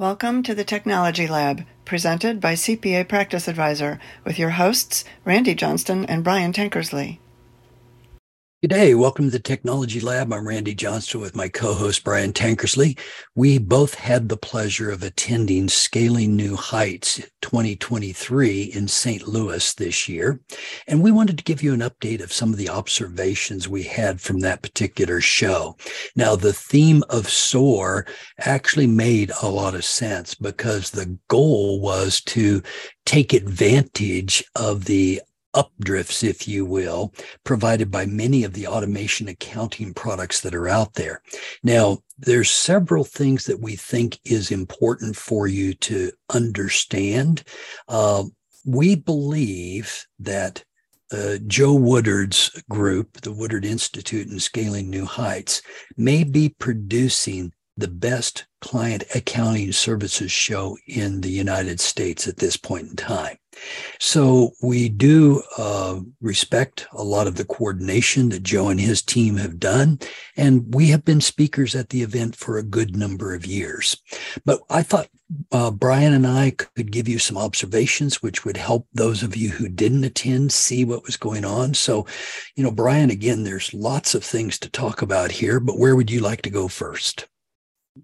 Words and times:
Welcome 0.00 0.42
to 0.44 0.54
the 0.54 0.64
Technology 0.64 1.26
Lab, 1.26 1.66
presented 1.84 2.40
by 2.40 2.54
CPA 2.54 3.06
Practice 3.06 3.46
Advisor, 3.46 4.00
with 4.24 4.38
your 4.38 4.48
hosts, 4.48 5.04
Randy 5.26 5.54
Johnston 5.54 6.06
and 6.06 6.24
Brian 6.24 6.54
Tankersley. 6.54 7.18
Good 8.62 8.68
day. 8.68 8.94
Welcome 8.94 9.24
to 9.24 9.30
the 9.30 9.38
Technology 9.38 10.00
Lab. 10.00 10.34
I'm 10.34 10.46
Randy 10.46 10.74
Johnston 10.74 11.22
with 11.22 11.34
my 11.34 11.48
co-host 11.48 12.04
Brian 12.04 12.34
Tankersley. 12.34 12.98
We 13.34 13.56
both 13.56 13.94
had 13.94 14.28
the 14.28 14.36
pleasure 14.36 14.90
of 14.90 15.02
attending 15.02 15.66
Scaling 15.70 16.36
New 16.36 16.56
Heights 16.56 17.22
2023 17.40 18.64
in 18.64 18.86
St. 18.86 19.26
Louis 19.26 19.72
this 19.72 20.10
year. 20.10 20.42
And 20.86 21.02
we 21.02 21.10
wanted 21.10 21.38
to 21.38 21.44
give 21.44 21.62
you 21.62 21.72
an 21.72 21.80
update 21.80 22.22
of 22.22 22.34
some 22.34 22.50
of 22.50 22.58
the 22.58 22.68
observations 22.68 23.66
we 23.66 23.84
had 23.84 24.20
from 24.20 24.40
that 24.40 24.60
particular 24.60 25.22
show. 25.22 25.78
Now, 26.14 26.36
the 26.36 26.52
theme 26.52 27.02
of 27.08 27.30
SOAR 27.30 28.04
actually 28.40 28.86
made 28.86 29.32
a 29.40 29.48
lot 29.48 29.74
of 29.74 29.86
sense 29.86 30.34
because 30.34 30.90
the 30.90 31.18
goal 31.28 31.80
was 31.80 32.20
to 32.24 32.62
take 33.06 33.32
advantage 33.32 34.44
of 34.54 34.84
the 34.84 35.22
updrifts, 35.54 36.22
if 36.22 36.46
you 36.46 36.64
will, 36.64 37.12
provided 37.44 37.90
by 37.90 38.06
many 38.06 38.44
of 38.44 38.52
the 38.52 38.66
automation 38.66 39.28
accounting 39.28 39.94
products 39.94 40.40
that 40.40 40.54
are 40.54 40.68
out 40.68 40.94
there. 40.94 41.22
Now, 41.62 41.98
there's 42.18 42.50
several 42.50 43.04
things 43.04 43.44
that 43.46 43.60
we 43.60 43.76
think 43.76 44.18
is 44.24 44.50
important 44.50 45.16
for 45.16 45.46
you 45.46 45.74
to 45.74 46.12
understand. 46.32 47.42
Uh, 47.88 48.24
we 48.64 48.94
believe 48.94 50.06
that 50.18 50.64
uh, 51.12 51.38
Joe 51.46 51.74
Woodard's 51.74 52.50
group, 52.68 53.20
the 53.22 53.32
Woodard 53.32 53.64
Institute 53.64 54.28
and 54.28 54.40
Scaling 54.40 54.90
New 54.90 55.04
Heights, 55.04 55.62
may 55.96 56.22
be 56.22 56.50
producing 56.50 57.52
the 57.80 57.88
best 57.88 58.46
client 58.60 59.04
accounting 59.14 59.72
services 59.72 60.30
show 60.30 60.76
in 60.86 61.20
the 61.22 61.30
United 61.30 61.80
States 61.80 62.28
at 62.28 62.36
this 62.36 62.56
point 62.56 62.88
in 62.90 62.96
time. 62.96 63.36
So 63.98 64.52
we 64.62 64.88
do 64.88 65.42
uh, 65.58 66.00
respect 66.20 66.86
a 66.92 67.02
lot 67.02 67.26
of 67.26 67.36
the 67.36 67.44
coordination 67.44 68.28
that 68.30 68.42
Joe 68.42 68.68
and 68.68 68.80
his 68.80 69.02
team 69.02 69.36
have 69.36 69.58
done. 69.58 69.98
And 70.36 70.72
we 70.74 70.88
have 70.88 71.04
been 71.04 71.20
speakers 71.20 71.74
at 71.74 71.88
the 71.88 72.02
event 72.02 72.36
for 72.36 72.56
a 72.58 72.62
good 72.62 72.96
number 72.96 73.34
of 73.34 73.44
years. 73.46 73.96
But 74.44 74.60
I 74.70 74.82
thought 74.82 75.08
uh, 75.52 75.70
Brian 75.70 76.12
and 76.12 76.26
I 76.26 76.50
could 76.50 76.92
give 76.92 77.08
you 77.08 77.18
some 77.18 77.36
observations, 77.36 78.22
which 78.22 78.44
would 78.44 78.56
help 78.56 78.86
those 78.92 79.22
of 79.22 79.36
you 79.36 79.50
who 79.50 79.68
didn't 79.68 80.04
attend 80.04 80.52
see 80.52 80.84
what 80.84 81.04
was 81.04 81.16
going 81.16 81.44
on. 81.44 81.74
So, 81.74 82.06
you 82.56 82.64
know, 82.64 82.70
Brian, 82.70 83.10
again, 83.10 83.44
there's 83.44 83.74
lots 83.74 84.14
of 84.14 84.24
things 84.24 84.58
to 84.60 84.70
talk 84.70 85.02
about 85.02 85.32
here, 85.32 85.60
but 85.60 85.78
where 85.78 85.96
would 85.96 86.10
you 86.10 86.20
like 86.20 86.42
to 86.42 86.50
go 86.50 86.68
first? 86.68 87.28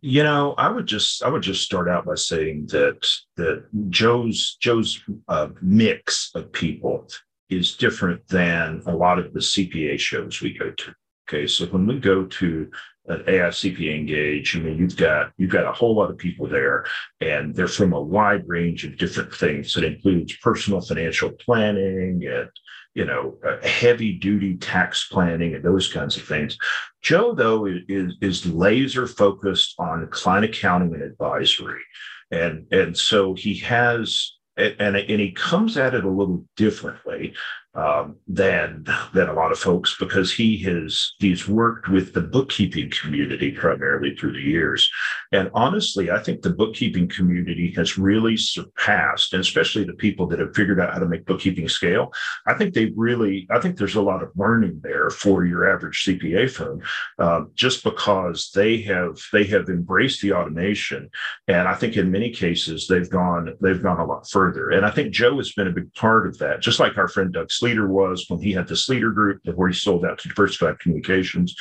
You 0.01 0.23
know, 0.23 0.55
I 0.59 0.69
would 0.69 0.87
just 0.87 1.23
I 1.23 1.29
would 1.29 1.43
just 1.43 1.63
start 1.63 1.89
out 1.89 2.07
by 2.07 2.15
saying 2.15 2.67
that 2.73 3.07
that 3.37 3.65
Joe's 3.91 4.57
Joe's 4.61 5.03
uh, 5.29 5.49
mix 5.61 6.31
of 6.35 6.53
people 6.53 7.09
is 7.49 7.77
different 7.77 8.27
than 8.29 8.83
a 8.87 8.95
lot 8.95 9.19
of 9.19 9.33
the 9.33 9.41
CPA 9.41 9.99
shows 9.99 10.41
we 10.41 10.57
go 10.57 10.71
to. 10.71 10.95
Okay, 11.29 11.47
so 11.47 11.67
when 11.67 11.87
we 11.87 11.99
go 11.99 12.25
to 12.25 12.71
an 13.09 13.25
AICPA 13.27 13.99
Engage, 13.99 14.57
I 14.57 14.61
mean, 14.61 14.79
you've 14.79 14.97
got 14.97 15.33
you've 15.37 15.51
got 15.51 15.65
a 15.65 15.73
whole 15.73 15.95
lot 15.95 16.11
of 16.11 16.19
people 16.19 16.47
there, 16.47 16.85
and 17.21 17.55
they're 17.55 17.69
from 17.69 17.93
a 17.93 18.01
wide 18.01 18.47
range 18.47 18.85
of 18.85 18.99
different 18.99 19.35
things. 19.35 19.77
It 19.77 19.85
includes 19.85 20.37
personal 20.39 20.81
financial 20.81 21.31
planning 21.31 22.27
and 22.27 22.51
you 22.97 23.05
know, 23.05 23.37
uh, 23.47 23.59
heavy 23.63 24.15
duty 24.15 24.57
tax 24.57 25.07
planning 25.13 25.55
and 25.55 25.63
those 25.63 25.93
kinds 25.93 26.17
of 26.17 26.25
things. 26.25 26.57
Joe, 27.03 27.35
though, 27.35 27.67
is, 27.67 28.15
is 28.23 28.47
laser 28.47 29.07
focused 29.07 29.75
on 29.79 30.09
client 30.11 30.47
accounting 30.47 30.95
and 30.95 31.03
advisory. 31.03 31.83
And, 32.31 32.67
and 32.73 32.97
so 32.97 33.35
he 33.35 33.59
has, 33.59 34.33
and, 34.57 34.97
and 34.97 35.21
he 35.21 35.33
comes 35.33 35.77
at 35.77 35.93
it 35.93 36.07
a 36.07 36.11
little 36.11 36.43
differently 36.57 37.35
um, 37.77 38.17
than 38.27 38.87
than 39.13 39.29
a 39.29 39.35
lot 39.35 39.53
of 39.53 39.59
folks 39.59 39.97
because 39.99 40.33
he 40.33 40.57
has 40.63 41.13
he's 41.19 41.47
worked 41.47 41.89
with 41.89 42.15
the 42.15 42.23
bookkeeping 42.23 42.91
community 42.91 43.53
primarily 43.53 44.17
through 44.17 44.33
the 44.33 44.41
years, 44.41 44.91
and 45.33 45.51
honestly, 45.55 46.11
I 46.11 46.19
think 46.19 46.41
the 46.41 46.55
bookkeeping 46.55 47.09
community 47.09 47.73
has 47.77 47.99
really 47.99 48.37
surpassed, 48.37 49.35
and 49.35 49.41
especially 49.41 49.85
the 49.85 49.93
people 49.93 50.27
that 50.29 50.39
have 50.39 50.55
figured 50.55 50.81
out 50.81 50.93
how 50.95 51.01
to 51.01 51.07
make 51.07 51.27
bookkeeping 51.27 51.69
scale. 51.69 52.13
I 52.47 52.55
think 52.55 52.73
they 52.73 52.93
really, 52.97 53.47
I 53.51 53.61
think 53.61 53.77
there's 53.77 53.97
a 53.97 54.03
lot 54.03 54.23
of 54.23 54.31
learning 54.37 54.81
there 54.83 55.11
for 55.11 55.45
your 55.45 55.71
average 55.71 56.05
CPA 56.07 56.51
firm, 56.51 56.81
uh, 57.19 57.43
just 57.55 57.85
because 57.85 58.51
they 58.55 58.81
have 58.83 59.19
they 59.33 59.45
have 59.45 59.69
embraced 59.69 60.23
the 60.23 60.33
automation, 60.33 61.11
and 61.47 61.69
I 61.69 61.75
think 61.75 61.97
in 61.97 62.11
many 62.11 62.31
cases 62.31 62.87
they've 62.87 63.11
gone 63.11 63.55
they've 63.61 63.83
gone 63.83 64.01
a 64.01 64.07
lot 64.07 64.29
further, 64.31 64.71
and 64.71 64.87
I 64.87 64.91
think 64.91 65.13
Joe 65.13 65.37
has 65.37 65.53
been 65.53 65.69
a 65.69 65.73
big 65.73 65.93
part 65.93 66.27
of 66.27 66.39
that, 66.39 66.63
just 66.63 66.81
like 66.81 66.97
our 66.97 67.09
friend 67.09 67.33
Doug. 67.35 67.51
Sleeter 67.67 67.89
was 67.89 68.27
when 68.29 68.41
he 68.41 68.53
had 68.53 68.69
this 68.69 68.87
Sleeter 68.87 69.13
Group 69.13 69.43
before 69.43 69.69
he 69.69 69.75
sold 69.75 70.05
out 70.05 70.19
to 70.19 70.29
Diversified 70.29 70.79
Communications. 70.79 71.55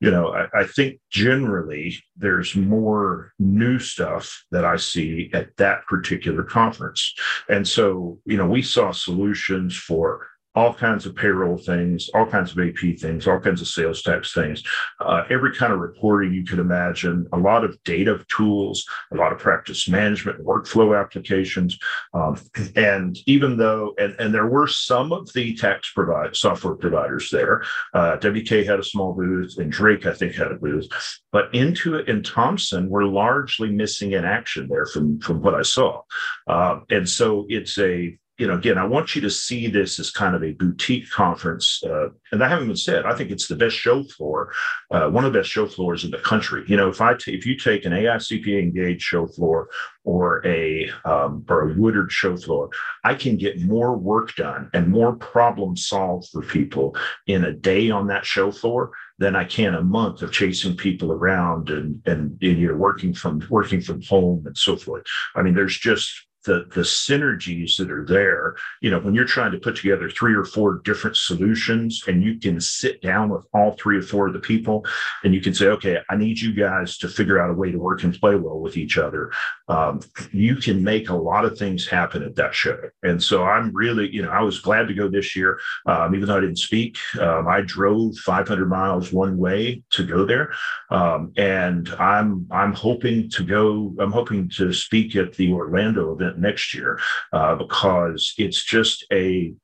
You 0.00 0.10
know, 0.10 0.34
I, 0.34 0.60
I 0.60 0.64
think 0.64 1.00
generally 1.10 1.96
there's 2.16 2.54
more 2.54 3.32
new 3.38 3.78
stuff 3.78 4.44
that 4.50 4.64
I 4.64 4.76
see 4.76 5.30
at 5.32 5.56
that 5.56 5.86
particular 5.86 6.42
conference. 6.42 7.14
And 7.48 7.66
so, 7.66 8.18
you 8.26 8.36
know, 8.36 8.46
we 8.46 8.62
saw 8.62 8.90
solutions 8.92 9.76
for 9.76 10.28
all 10.56 10.72
kinds 10.72 11.04
of 11.04 11.14
payroll 11.14 11.58
things, 11.58 12.08
all 12.14 12.26
kinds 12.26 12.50
of 12.50 12.58
AP 12.58 12.98
things, 12.98 13.28
all 13.28 13.38
kinds 13.38 13.60
of 13.60 13.68
sales 13.68 14.02
tax 14.02 14.32
things, 14.32 14.62
uh, 15.00 15.22
every 15.28 15.54
kind 15.54 15.72
of 15.72 15.78
reporting 15.78 16.32
you 16.32 16.44
could 16.44 16.58
imagine, 16.58 17.26
a 17.32 17.36
lot 17.36 17.62
of 17.62 17.76
data 17.84 18.24
tools, 18.34 18.86
a 19.12 19.16
lot 19.16 19.32
of 19.32 19.38
practice 19.38 19.86
management, 19.86 20.42
workflow 20.42 20.98
applications. 20.98 21.78
Um, 22.14 22.40
and 22.74 23.18
even 23.26 23.58
though, 23.58 23.94
and, 23.98 24.16
and 24.18 24.34
there 24.34 24.46
were 24.46 24.66
some 24.66 25.12
of 25.12 25.30
the 25.34 25.54
tax 25.56 25.92
provide, 25.92 26.34
software 26.34 26.74
providers 26.74 27.28
there, 27.30 27.62
uh, 27.92 28.16
WK 28.16 28.64
had 28.64 28.80
a 28.80 28.84
small 28.84 29.12
booth 29.12 29.58
and 29.58 29.70
Drake, 29.70 30.06
I 30.06 30.14
think, 30.14 30.34
had 30.34 30.52
a 30.52 30.56
booth, 30.56 30.88
but 31.32 31.52
Intuit 31.52 32.10
and 32.10 32.24
Thomson 32.24 32.88
were 32.88 33.04
largely 33.04 33.70
missing 33.70 34.12
in 34.12 34.24
action 34.24 34.68
there 34.68 34.86
from, 34.86 35.20
from 35.20 35.42
what 35.42 35.54
I 35.54 35.62
saw. 35.62 36.00
Uh, 36.46 36.80
and 36.88 37.06
so 37.06 37.44
it's 37.50 37.78
a, 37.78 38.16
you 38.38 38.46
know, 38.46 38.54
again, 38.54 38.76
I 38.76 38.84
want 38.84 39.14
you 39.14 39.22
to 39.22 39.30
see 39.30 39.66
this 39.66 39.98
as 39.98 40.10
kind 40.10 40.36
of 40.36 40.44
a 40.44 40.52
boutique 40.52 41.10
conference. 41.10 41.82
Uh, 41.82 42.08
and 42.32 42.44
I 42.44 42.48
haven't 42.48 42.64
even 42.64 42.76
said, 42.76 43.06
I 43.06 43.14
think 43.14 43.30
it's 43.30 43.48
the 43.48 43.56
best 43.56 43.74
show 43.74 44.02
floor, 44.02 44.52
uh, 44.90 45.08
one 45.08 45.24
of 45.24 45.32
the 45.32 45.38
best 45.38 45.50
show 45.50 45.66
floors 45.66 46.04
in 46.04 46.10
the 46.10 46.18
country. 46.18 46.64
You 46.66 46.76
know, 46.76 46.88
if 46.88 47.00
I 47.00 47.14
t- 47.14 47.34
if 47.34 47.46
you 47.46 47.56
take 47.56 47.86
an 47.86 47.92
AICPA 47.92 48.62
engaged 48.62 49.02
show 49.02 49.26
floor 49.26 49.68
or 50.04 50.46
a 50.46 50.90
um, 51.06 51.44
or 51.48 51.70
a 51.70 51.74
Woodard 51.74 52.12
show 52.12 52.36
floor, 52.36 52.68
I 53.04 53.14
can 53.14 53.36
get 53.36 53.62
more 53.62 53.96
work 53.96 54.34
done 54.34 54.70
and 54.74 54.88
more 54.88 55.16
problem 55.16 55.76
solved 55.76 56.28
for 56.30 56.42
people 56.42 56.94
in 57.26 57.44
a 57.44 57.52
day 57.52 57.90
on 57.90 58.06
that 58.08 58.26
show 58.26 58.50
floor 58.50 58.92
than 59.18 59.34
I 59.34 59.44
can 59.44 59.74
a 59.74 59.82
month 59.82 60.20
of 60.20 60.30
chasing 60.30 60.76
people 60.76 61.10
around 61.10 61.70
and 61.70 62.02
and, 62.06 62.36
and 62.42 62.58
you're 62.58 62.76
working 62.76 63.14
from 63.14 63.42
working 63.48 63.80
from 63.80 64.02
home 64.02 64.42
and 64.46 64.56
so 64.58 64.76
forth. 64.76 65.04
I 65.34 65.42
mean, 65.42 65.54
there's 65.54 65.78
just 65.78 66.25
the 66.46 66.66
the 66.74 66.82
synergies 66.82 67.76
that 67.76 67.90
are 67.90 68.06
there. 68.06 68.56
You 68.80 68.90
know 68.90 69.00
when 69.00 69.14
you're 69.14 69.24
trying 69.24 69.52
to 69.52 69.58
put 69.58 69.76
together 69.76 70.08
three 70.08 70.34
or 70.34 70.44
four 70.44 70.80
different 70.84 71.16
solutions 71.16 72.02
and 72.06 72.22
you 72.22 72.38
can 72.38 72.60
sit 72.60 73.02
down 73.02 73.28
with 73.28 73.44
all 73.52 73.72
three 73.72 73.98
or 73.98 74.02
four 74.02 74.28
of 74.28 74.32
the 74.32 74.40
people 74.40 74.84
and 75.24 75.34
you 75.34 75.40
can 75.40 75.54
say 75.54 75.66
okay 75.66 75.98
i 76.10 76.16
need 76.16 76.40
you 76.40 76.52
guys 76.54 76.98
to 76.98 77.08
figure 77.08 77.40
out 77.40 77.50
a 77.50 77.54
way 77.54 77.70
to 77.70 77.78
work 77.78 78.02
and 78.02 78.18
play 78.18 78.34
well 78.36 78.58
with 78.60 78.76
each 78.76 78.98
other 78.98 79.30
um, 79.68 80.00
you 80.32 80.56
can 80.56 80.82
make 80.82 81.08
a 81.08 81.14
lot 81.14 81.44
of 81.44 81.58
things 81.58 81.86
happen 81.86 82.22
at 82.22 82.36
that 82.36 82.54
show. 82.54 82.78
And 83.02 83.22
so 83.22 83.44
i'm 83.44 83.74
really 83.74 84.12
you 84.12 84.22
know 84.22 84.30
i 84.30 84.40
was 84.40 84.60
glad 84.60 84.88
to 84.88 84.94
go 84.94 85.08
this 85.08 85.36
year 85.36 85.58
um, 85.86 86.14
even 86.14 86.26
though 86.26 86.36
i 86.36 86.40
didn't 86.40 86.58
speak 86.58 86.98
um, 87.20 87.46
i 87.48 87.60
drove 87.60 88.16
500 88.16 88.66
miles 88.68 89.12
one 89.12 89.36
way 89.36 89.82
to 89.90 90.04
go 90.04 90.24
there 90.24 90.52
um, 90.90 91.32
and 91.36 91.88
i'm 91.98 92.46
i'm 92.50 92.72
hoping 92.72 93.28
to 93.30 93.44
go 93.44 93.94
i'm 93.98 94.12
hoping 94.12 94.48
to 94.56 94.72
speak 94.72 95.16
at 95.16 95.34
the 95.34 95.52
orlando 95.52 96.12
event 96.12 96.35
next 96.38 96.74
year 96.74 96.98
uh, 97.32 97.54
because 97.54 98.34
it's 98.38 98.64
just 98.64 99.04
a 99.12 99.54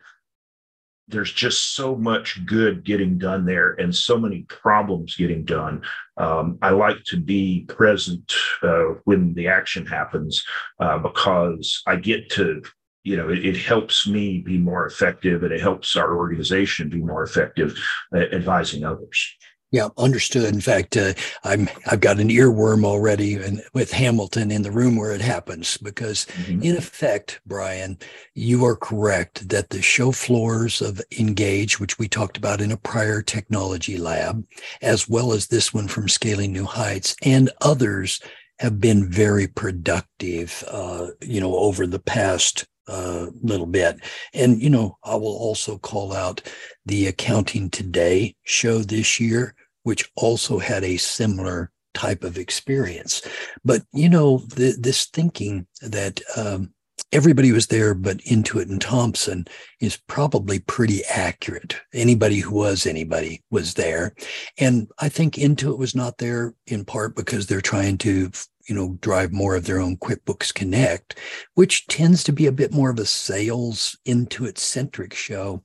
there's 1.09 1.33
just 1.33 1.75
so 1.75 1.95
much 1.95 2.45
good 2.47 2.85
getting 2.85 3.19
done 3.19 3.45
there 3.45 3.73
and 3.73 3.95
so 3.95 4.19
many 4.19 4.43
problems 4.43 5.17
getting 5.17 5.45
done. 5.45 5.83
Um, 6.17 6.59
I 6.63 6.71
like 6.71 7.05
to 7.07 7.19
be 7.19 7.67
present 7.69 8.33
uh, 8.63 8.95
when 9.05 9.35
the 9.35 9.49
action 9.49 9.85
happens 9.85 10.45
uh, 10.81 10.99
because 10.99 11.83
I 11.87 11.97
get 11.97 12.31
to, 12.31 12.63
you 13.05 13.17
know, 13.17 13.29
it, 13.29 13.45
it, 13.45 13.57
helps 13.57 14.07
me 14.07 14.41
be 14.41 14.59
more 14.59 14.87
effective 14.87 15.43
and 15.43 15.53
it 15.53 15.61
helps 15.61 15.97
our 15.97 16.17
organization 16.17 16.89
be 16.89 17.01
more 17.03 17.25
effective 17.25 17.77
at 18.15 18.33
advising 18.33 18.85
others. 18.85 19.37
Yeah, 19.73 19.89
understood. 19.97 20.53
In 20.53 20.61
fact, 20.61 20.99
uh, 20.99 21.15
I'm 21.45 21.69
I've 21.91 22.01
got 22.01 22.21
an 22.21 22.29
earworm 22.29 22.85
already 22.85 23.35
and 23.35 23.63
with 23.73 23.91
Hamilton 23.91 24.51
in 24.51 24.63
the 24.63 24.71
room 24.71 24.97
where 24.97 25.13
it 25.13 25.23
happens 25.23 25.79
because 25.79 26.27
mm-hmm. 26.27 26.63
in 26.63 26.77
effect, 26.77 27.41
Brian, 27.47 27.99
you 28.35 28.67
are 28.67 28.77
correct 28.77 29.49
that 29.49 29.71
the 29.71 29.81
show 29.81 30.13
floors 30.13 30.83
of 30.83 31.01
Engage, 31.19 31.81
which 31.81 31.99
we 31.99 32.07
talked 32.07 32.37
about 32.37 32.61
in 32.61 32.71
a 32.71 32.77
prior 32.77 33.23
technology 33.23 33.97
lab, 33.97 34.45
as 34.83 35.09
well 35.09 35.33
as 35.33 35.47
this 35.47 35.73
one 35.73 35.89
from 35.89 36.07
Scaling 36.07 36.53
New 36.53 36.67
Heights 36.67 37.17
and 37.23 37.51
others 37.63 38.21
have 38.59 38.79
been 38.79 39.11
very 39.11 39.49
productive, 39.49 40.63
uh, 40.71 41.09
you 41.23 41.41
know, 41.41 41.57
over 41.57 41.87
the 41.87 41.99
past 41.99 42.67
uh, 42.89 43.27
little 43.43 43.67
bit. 43.67 43.97
And, 44.35 44.61
you 44.61 44.71
know, 44.71 44.99
I 45.03 45.15
will 45.17 45.37
also 45.37 45.79
call 45.79 46.13
out 46.13 46.43
the 46.85 47.07
Accounting 47.07 47.71
Today 47.71 48.37
show 48.45 48.79
this 48.79 49.19
year, 49.19 49.55
which 49.83 50.11
also 50.17 50.59
had 50.59 50.85
a 50.85 50.97
similar 50.97 51.71
type 51.95 52.25
of 52.25 52.39
experience. 52.39 53.23
But, 53.65 53.83
you 53.93 54.09
know, 54.09 54.39
this 54.49 55.07
thinking 55.07 55.67
that 55.83 56.21
um, 56.37 56.73
everybody 57.13 57.53
was 57.53 57.67
there, 57.67 57.95
but 57.95 58.19
Intuit 58.19 58.71
and 58.71 58.81
Thompson 58.81 59.47
is 59.81 60.01
probably 60.09 60.59
pretty 60.61 61.05
accurate. 61.05 61.77
Anybody 61.93 62.39
who 62.39 62.55
was 62.55 62.87
anybody 62.87 63.43
was 63.51 63.75
there. 63.75 64.15
And 64.59 64.89
I 64.99 65.09
think 65.09 65.35
Intuit 65.35 65.79
was 65.79 65.95
not 65.95 66.19
there 66.19 66.55
in 66.67 66.85
part 66.85 67.15
because 67.15 67.47
they're 67.47 67.61
trying 67.61 67.99
to 67.99 68.31
you 68.69 68.75
know 68.75 68.99
drive 69.01 69.33
more 69.33 69.55
of 69.55 69.65
their 69.65 69.81
own 69.81 69.97
quickbooks 69.97 70.53
connect 70.53 71.19
which 71.55 71.87
tends 71.87 72.25
to 72.25 72.33
be 72.33 72.47
a 72.47 72.53
bit 72.53 72.73
more 72.73 72.91
of 72.91 72.99
a 72.99 73.07
sales 73.07 73.97
Intuit 74.07 74.59
centric 74.59 75.15
show. 75.15 75.63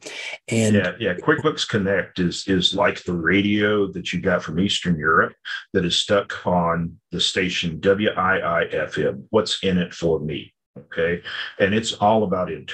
And 0.47 0.75
yeah 0.75 0.91
yeah 0.99 1.13
quickbooks 1.15 1.67
connect 1.67 2.19
is 2.19 2.47
is 2.47 2.73
like 2.73 3.03
the 3.03 3.15
radio 3.15 3.91
that 3.91 4.11
you 4.13 4.21
got 4.21 4.44
from 4.44 4.59
eastern 4.59 4.97
europe 4.97 5.33
that 5.73 5.85
is 5.85 5.97
stuck 5.97 6.45
on 6.45 6.97
the 7.11 7.21
station 7.21 7.79
wiifm 7.79 9.23
what's 9.29 9.63
in 9.63 9.77
it 9.77 9.94
for 9.94 10.19
me 10.19 10.53
okay? 10.77 11.21
And 11.59 11.73
it's 11.73 11.94
all 11.94 12.23
about 12.23 12.49
Intuit 12.49 12.73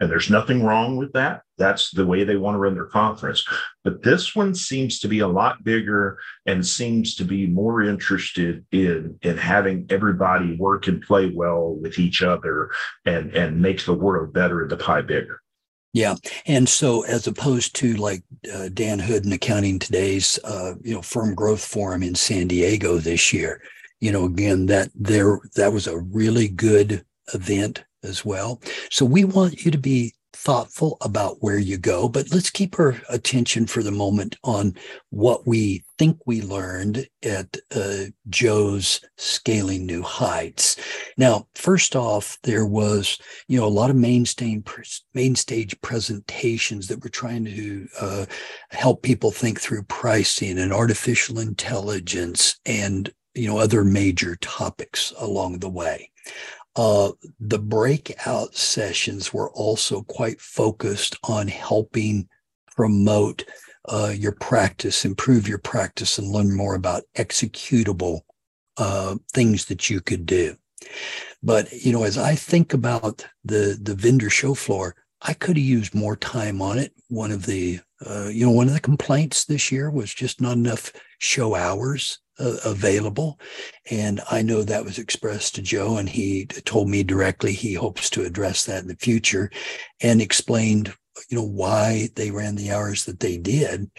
and 0.00 0.10
there's 0.10 0.30
nothing 0.30 0.64
wrong 0.64 0.96
with 0.96 1.12
that. 1.12 1.42
That's 1.58 1.90
the 1.90 2.06
way 2.06 2.24
they 2.24 2.36
want 2.36 2.54
to 2.54 2.58
run 2.58 2.74
their 2.74 2.86
conference. 2.86 3.44
But 3.84 4.02
this 4.02 4.34
one 4.34 4.54
seems 4.54 4.98
to 5.00 5.08
be 5.08 5.20
a 5.20 5.28
lot 5.28 5.62
bigger 5.64 6.18
and 6.46 6.66
seems 6.66 7.14
to 7.16 7.24
be 7.24 7.46
more 7.46 7.82
interested 7.82 8.64
in, 8.72 9.18
in 9.22 9.36
having 9.36 9.86
everybody 9.90 10.56
work 10.56 10.88
and 10.88 11.02
play 11.02 11.30
well 11.34 11.74
with 11.74 11.98
each 11.98 12.22
other 12.22 12.70
and, 13.04 13.34
and 13.34 13.60
make 13.60 13.84
the 13.84 13.94
world 13.94 14.32
better 14.32 14.62
and 14.62 14.70
the 14.70 14.76
pie 14.76 15.02
bigger. 15.02 15.40
Yeah, 15.94 16.16
and 16.44 16.68
so 16.68 17.02
as 17.04 17.28
opposed 17.28 17.76
to 17.76 17.94
like 17.94 18.24
uh, 18.52 18.68
Dan 18.74 18.98
Hood 18.98 19.24
and 19.24 19.32
Accounting 19.32 19.78
Today's, 19.78 20.40
uh, 20.42 20.74
you 20.82 20.92
know, 20.92 21.02
Firm 21.02 21.36
Growth 21.36 21.64
Forum 21.64 22.02
in 22.02 22.16
San 22.16 22.48
Diego 22.48 22.98
this 22.98 23.32
year, 23.32 23.62
you 24.00 24.10
know, 24.10 24.24
again 24.24 24.66
that 24.66 24.90
there 24.96 25.38
that 25.54 25.72
was 25.72 25.86
a 25.86 26.00
really 26.00 26.48
good 26.48 27.04
event 27.32 27.84
as 28.04 28.24
well. 28.24 28.60
So 28.90 29.04
we 29.04 29.24
want 29.24 29.64
you 29.64 29.70
to 29.70 29.78
be 29.78 30.14
thoughtful 30.34 30.98
about 31.00 31.36
where 31.40 31.58
you 31.58 31.78
go, 31.78 32.08
but 32.08 32.30
let's 32.32 32.50
keep 32.50 32.78
our 32.78 33.00
attention 33.08 33.66
for 33.66 33.82
the 33.82 33.90
moment 33.90 34.36
on 34.44 34.74
what 35.10 35.46
we 35.46 35.82
think 35.96 36.18
we 36.26 36.42
learned 36.42 37.06
at 37.22 37.56
uh, 37.74 38.04
Joe's 38.28 39.00
Scaling 39.16 39.86
New 39.86 40.02
Heights. 40.02 40.76
Now, 41.16 41.46
first 41.54 41.94
off, 41.96 42.36
there 42.42 42.66
was, 42.66 43.16
you 43.48 43.58
know, 43.58 43.66
a 43.66 43.68
lot 43.68 43.90
of 43.90 43.96
main 43.96 44.26
stage, 44.26 44.64
main 45.14 45.36
stage 45.36 45.80
presentations 45.80 46.88
that 46.88 47.02
were 47.02 47.10
trying 47.10 47.44
to 47.44 47.88
uh, 48.00 48.26
help 48.70 49.02
people 49.02 49.30
think 49.30 49.60
through 49.60 49.84
pricing 49.84 50.58
and 50.58 50.72
artificial 50.72 51.38
intelligence 51.38 52.58
and, 52.66 53.12
you 53.34 53.46
know, 53.46 53.58
other 53.58 53.84
major 53.84 54.36
topics 54.36 55.12
along 55.18 55.60
the 55.60 55.70
way. 55.70 56.10
Uh, 56.76 57.12
the 57.38 57.58
breakout 57.58 58.54
sessions 58.54 59.32
were 59.32 59.50
also 59.50 60.02
quite 60.02 60.40
focused 60.40 61.16
on 61.24 61.46
helping 61.46 62.28
promote 62.74 63.44
uh, 63.88 64.12
your 64.16 64.32
practice, 64.32 65.04
improve 65.04 65.46
your 65.46 65.58
practice, 65.58 66.18
and 66.18 66.28
learn 66.28 66.54
more 66.54 66.74
about 66.74 67.04
executable 67.16 68.20
uh, 68.76 69.14
things 69.32 69.66
that 69.66 69.88
you 69.88 70.00
could 70.00 70.26
do. 70.26 70.56
But 71.42 71.70
you 71.72 71.92
know, 71.92 72.04
as 72.04 72.18
I 72.18 72.34
think 72.34 72.72
about 72.72 73.24
the 73.44 73.78
the 73.80 73.94
vendor 73.94 74.30
show 74.30 74.54
floor, 74.54 74.96
I 75.22 75.34
could 75.34 75.56
have 75.56 75.64
used 75.64 75.94
more 75.94 76.16
time 76.16 76.60
on 76.60 76.78
it. 76.78 76.92
One 77.08 77.30
of 77.30 77.46
the 77.46 77.80
uh, 78.04 78.28
you 78.32 78.44
know 78.44 78.52
one 78.52 78.66
of 78.66 78.74
the 78.74 78.80
complaints 78.80 79.44
this 79.44 79.70
year 79.70 79.90
was 79.90 80.12
just 80.12 80.40
not 80.40 80.56
enough 80.56 80.92
show 81.18 81.54
hours 81.54 82.18
uh, 82.38 82.56
available. 82.64 83.38
And 83.90 84.20
I 84.30 84.42
know 84.42 84.62
that 84.62 84.84
was 84.84 84.98
expressed 84.98 85.54
to 85.54 85.62
Joe, 85.62 85.96
and 85.96 86.08
he 86.08 86.46
told 86.46 86.88
me 86.88 87.02
directly 87.02 87.52
he 87.52 87.74
hopes 87.74 88.10
to 88.10 88.24
address 88.24 88.64
that 88.64 88.82
in 88.82 88.88
the 88.88 88.96
future 88.96 89.50
and 90.00 90.20
explained, 90.20 90.92
you 91.28 91.36
know, 91.36 91.44
why 91.44 92.08
they 92.16 92.30
ran 92.30 92.56
the 92.56 92.70
hours 92.70 93.04
that 93.04 93.20
they 93.20 93.36
did. 93.36 93.90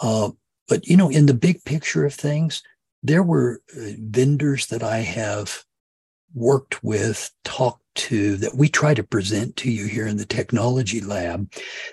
Uh, 0.00 0.30
but, 0.68 0.86
you 0.86 0.96
know, 0.96 1.10
in 1.10 1.26
the 1.26 1.34
big 1.34 1.62
picture 1.64 2.04
of 2.04 2.14
things, 2.14 2.62
there 3.02 3.22
were 3.22 3.60
uh, 3.76 3.90
vendors 3.98 4.66
that 4.68 4.82
I 4.82 4.98
have 4.98 5.62
worked 6.34 6.82
with, 6.82 7.30
talked 7.44 7.82
to, 7.94 8.36
that 8.38 8.56
we 8.56 8.68
try 8.68 8.94
to 8.94 9.02
present 9.02 9.56
to 9.56 9.70
you 9.70 9.86
here 9.86 10.06
in 10.06 10.16
the 10.16 10.24
technology 10.24 11.00
lab, 11.00 11.52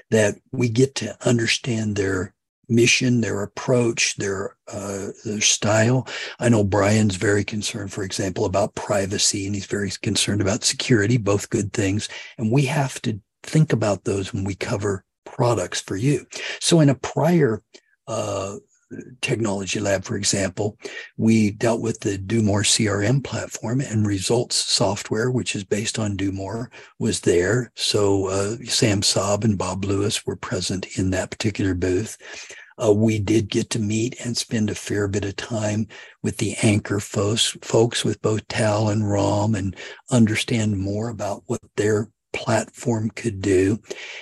that 0.10 0.36
we 0.52 0.70
get 0.70 0.96
to 0.96 1.16
understand 1.28 1.96
their 1.96 2.34
mission, 2.72 3.22
their 3.22 3.44
approach, 3.44 4.16
their 4.16 4.56
uh, 4.68 5.08
their 5.26 5.42
style. 5.42 6.08
I 6.40 6.50
know 6.50 6.64
Brian's 6.64 7.16
very 7.16 7.44
concerned, 7.44 7.92
for 7.92 8.04
example, 8.04 8.46
about 8.46 8.76
privacy, 8.76 9.46
and 9.46 9.54
he's 9.54 9.66
very 9.66 9.92
concerned 10.02 10.42
about 10.42 10.64
security. 10.64 11.18
Both 11.18 11.50
good 11.50 11.74
things, 11.74 12.10
and 12.38 12.52
we 12.52 12.66
have 12.66 13.02
to 13.04 13.20
think 13.44 13.74
about 13.74 14.06
those 14.06 14.34
when 14.34 14.44
we 14.44 14.56
cover 14.56 15.04
products 15.26 15.82
for 15.82 15.96
you. 15.96 16.26
So, 16.60 16.80
in 16.80 16.90
a 16.90 16.96
prior 16.96 17.62
uh, 18.08 18.56
technology 19.22 19.80
lab, 19.80 20.04
for 20.04 20.16
example, 20.16 20.78
we 21.18 21.52
dealt 21.52 21.82
with 21.82 22.00
the 22.02 22.18
DoMore 22.18 22.66
CRM 22.66 23.24
platform 23.24 23.82
and 23.82 24.06
results 24.06 24.56
software, 24.56 25.32
which 25.32 25.56
is 25.56 25.64
based 25.64 26.00
on 26.00 26.18
DoMore, 26.18 26.68
was 27.00 27.22
there. 27.22 27.72
So 27.76 28.28
uh, 28.28 28.56
Sam 28.66 29.02
Saab 29.02 29.44
and 29.44 29.58
Bob 29.58 29.86
Lewis 29.86 30.26
were 30.26 30.36
present 30.36 30.98
in 30.98 31.12
that 31.12 31.32
particular 31.32 31.74
booth. 31.74 32.18
Uh, 32.82 32.92
we 32.92 33.20
did 33.20 33.50
get 33.50 33.70
to 33.70 33.80
meet 33.80 34.16
and 34.26 34.36
spend 34.36 34.70
a 34.70 34.76
fair 34.76 35.08
bit 35.08 35.26
of 35.26 35.36
time 35.36 35.88
with 36.24 36.38
the 36.38 36.56
anchor 36.64 37.00
folks, 37.00 37.58
folks 37.62 38.04
with 38.04 38.22
both 38.22 38.48
Tal 38.48 38.90
and 38.90 39.10
Rom 39.10 39.54
and 39.56 39.76
understand 40.10 40.80
more 40.80 41.10
about 41.10 41.44
what 41.46 41.62
their 41.76 42.10
platform 42.34 43.10
could 43.12 43.42
do. 43.42 43.80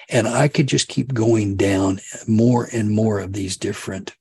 And 0.10 0.28
I 0.28 0.48
could 0.48 0.68
just 0.68 0.88
keep 0.88 1.14
going 1.14 1.56
down 1.56 2.00
more 2.28 2.68
and 2.74 2.90
more 2.90 3.20
of 3.20 3.34
these 3.34 3.56
different 3.56 4.16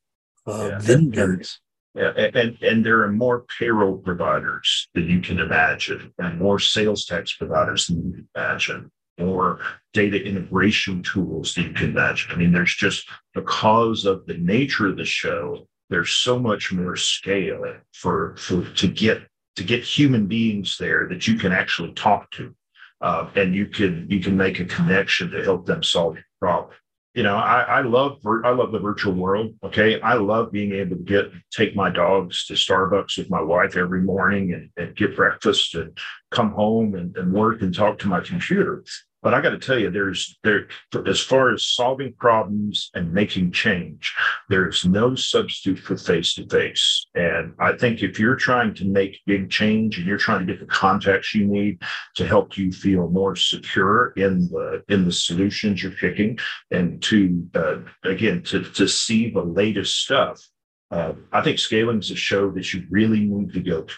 uh, 0.48 0.68
yeah, 0.68 0.78
vendors. 0.78 1.60
And, 1.94 2.16
yeah, 2.16 2.30
and, 2.34 2.62
and 2.62 2.86
there 2.86 3.02
are 3.02 3.12
more 3.12 3.44
payroll 3.58 3.98
providers 3.98 4.88
than 4.94 5.08
you 5.08 5.20
can 5.20 5.38
imagine, 5.38 6.12
and 6.18 6.38
more 6.38 6.58
sales 6.58 7.04
tax 7.04 7.34
providers 7.34 7.86
than 7.86 7.96
you 7.96 8.12
can 8.12 8.28
imagine 8.34 8.90
or 9.18 9.58
data 9.92 10.22
integration 10.22 11.02
tools 11.02 11.54
than 11.54 11.64
you 11.64 11.72
can 11.72 11.90
imagine. 11.90 12.30
I 12.30 12.36
mean, 12.36 12.52
there's 12.52 12.74
just 12.74 13.08
because 13.34 14.04
of 14.04 14.26
the 14.26 14.34
nature 14.38 14.86
of 14.86 14.96
the 14.96 15.04
show, 15.04 15.66
there's 15.90 16.10
so 16.10 16.38
much 16.38 16.72
more 16.72 16.96
scale 16.96 17.64
for, 17.92 18.36
for 18.36 18.62
to 18.62 18.88
get 18.88 19.22
to 19.56 19.64
get 19.64 19.82
human 19.82 20.26
beings 20.26 20.76
there 20.78 21.08
that 21.08 21.26
you 21.26 21.34
can 21.34 21.50
actually 21.50 21.92
talk 21.94 22.30
to, 22.30 22.54
uh, 23.00 23.28
and 23.34 23.56
you 23.56 23.66
can 23.66 24.06
you 24.08 24.20
can 24.20 24.36
make 24.36 24.60
a 24.60 24.64
connection 24.64 25.30
to 25.30 25.42
help 25.42 25.66
them 25.66 25.82
solve 25.82 26.14
your 26.14 26.24
problem. 26.40 26.76
You 27.18 27.24
know, 27.24 27.34
I, 27.34 27.62
I 27.62 27.80
love 27.80 28.24
I 28.44 28.50
love 28.50 28.70
the 28.70 28.78
virtual 28.78 29.12
world. 29.12 29.52
Okay, 29.64 30.00
I 30.00 30.14
love 30.14 30.52
being 30.52 30.70
able 30.70 30.98
to 30.98 31.02
get 31.02 31.32
take 31.50 31.74
my 31.74 31.90
dogs 31.90 32.44
to 32.44 32.54
Starbucks 32.54 33.18
with 33.18 33.28
my 33.28 33.42
wife 33.42 33.76
every 33.76 34.02
morning 34.02 34.52
and, 34.52 34.70
and 34.76 34.94
get 34.94 35.16
breakfast 35.16 35.74
and 35.74 35.98
come 36.30 36.52
home 36.52 36.94
and, 36.94 37.16
and 37.16 37.32
work 37.32 37.60
and 37.60 37.74
talk 37.74 37.98
to 37.98 38.06
my 38.06 38.20
computer. 38.20 38.84
But 39.22 39.34
I 39.34 39.40
got 39.40 39.50
to 39.50 39.58
tell 39.58 39.78
you, 39.78 39.90
there's 39.90 40.38
there 40.44 40.68
as 41.06 41.20
far 41.20 41.52
as 41.52 41.64
solving 41.64 42.12
problems 42.14 42.90
and 42.94 43.12
making 43.12 43.50
change, 43.50 44.14
there's 44.48 44.84
no 44.84 45.14
substitute 45.16 45.80
for 45.80 45.96
face 45.96 46.34
to 46.34 46.46
face. 46.46 47.06
And 47.14 47.52
I 47.58 47.76
think 47.76 48.02
if 48.02 48.18
you're 48.18 48.36
trying 48.36 48.74
to 48.74 48.84
make 48.84 49.20
big 49.26 49.50
change 49.50 49.98
and 49.98 50.06
you're 50.06 50.18
trying 50.18 50.46
to 50.46 50.52
get 50.52 50.60
the 50.60 50.66
contacts 50.66 51.34
you 51.34 51.46
need 51.46 51.82
to 52.14 52.26
help 52.26 52.56
you 52.56 52.70
feel 52.70 53.08
more 53.08 53.34
secure 53.34 54.12
in 54.16 54.48
the 54.48 54.84
in 54.88 55.04
the 55.04 55.12
solutions 55.12 55.82
you're 55.82 55.92
picking, 55.92 56.38
and 56.70 57.02
to 57.02 57.44
uh, 57.54 57.78
again 58.04 58.42
to 58.44 58.62
to 58.62 58.86
see 58.86 59.30
the 59.30 59.42
latest 59.42 59.98
stuff, 59.98 60.40
uh, 60.90 61.12
I 61.32 61.42
think 61.42 61.58
scaling 61.58 61.98
is 61.98 62.10
a 62.10 62.16
show 62.16 62.50
that 62.52 62.72
you 62.72 62.86
really 62.88 63.20
need 63.20 63.52
to 63.54 63.60
go 63.60 63.82
to. 63.82 63.94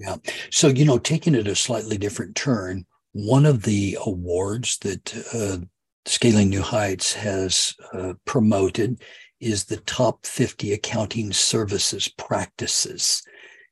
Yeah. 0.00 0.16
So, 0.50 0.68
you 0.68 0.86
know, 0.86 0.96
taking 0.98 1.34
it 1.34 1.46
a 1.46 1.54
slightly 1.54 1.98
different 1.98 2.34
turn, 2.34 2.86
one 3.12 3.46
of 3.46 3.62
the 3.62 3.96
awards 4.04 4.78
that 4.78 5.14
uh, 5.34 5.64
Scaling 6.06 6.48
New 6.48 6.62
Heights 6.62 7.12
has 7.12 7.74
uh, 7.92 8.14
promoted 8.24 9.02
is 9.40 9.64
the 9.64 9.78
top 9.78 10.26
50 10.26 10.72
accounting 10.72 11.32
services 11.32 12.08
practices. 12.08 13.22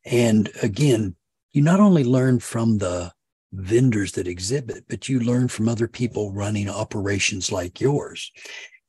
And 0.04 0.50
again, 0.62 1.14
you 1.52 1.62
not 1.62 1.80
only 1.80 2.04
learn 2.04 2.40
from 2.40 2.78
the 2.78 3.12
vendors 3.52 4.12
that 4.12 4.28
exhibit, 4.28 4.84
but 4.88 5.08
you 5.08 5.20
learn 5.20 5.48
from 5.48 5.68
other 5.68 5.88
people 5.88 6.32
running 6.32 6.68
operations 6.68 7.50
like 7.50 7.80
yours. 7.80 8.30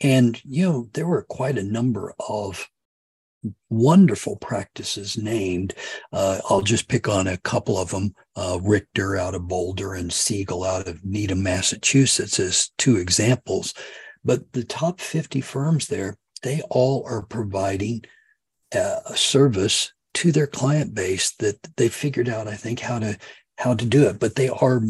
And, 0.01 0.41
you 0.45 0.65
know, 0.65 0.89
there 0.93 1.07
were 1.07 1.23
quite 1.23 1.57
a 1.57 1.63
number 1.63 2.13
of 2.27 2.67
wonderful 3.69 4.35
practices 4.37 5.17
named. 5.17 5.73
Uh, 6.11 6.39
I'll 6.49 6.61
just 6.61 6.87
pick 6.87 7.07
on 7.07 7.27
a 7.27 7.37
couple 7.37 7.77
of 7.77 7.91
them 7.91 8.13
uh, 8.35 8.59
Richter 8.61 9.17
out 9.17 9.35
of 9.35 9.47
Boulder 9.47 9.93
and 9.93 10.11
Siegel 10.11 10.63
out 10.63 10.87
of 10.87 11.05
Needham, 11.05 11.43
Massachusetts, 11.43 12.39
as 12.39 12.71
two 12.77 12.97
examples. 12.97 13.73
But 14.23 14.51
the 14.53 14.63
top 14.63 14.99
50 14.99 15.41
firms 15.41 15.87
there, 15.87 16.17
they 16.43 16.61
all 16.69 17.03
are 17.05 17.21
providing 17.21 18.03
uh, 18.73 18.99
a 19.05 19.15
service 19.15 19.93
to 20.15 20.31
their 20.31 20.47
client 20.47 20.93
base 20.93 21.35
that 21.37 21.57
they 21.77 21.87
figured 21.89 22.29
out, 22.29 22.47
I 22.47 22.55
think, 22.55 22.79
how 22.79 22.99
to 22.99 23.17
how 23.57 23.73
to 23.73 23.85
do 23.85 24.07
it. 24.07 24.19
But 24.19 24.35
they 24.35 24.49
are 24.49 24.81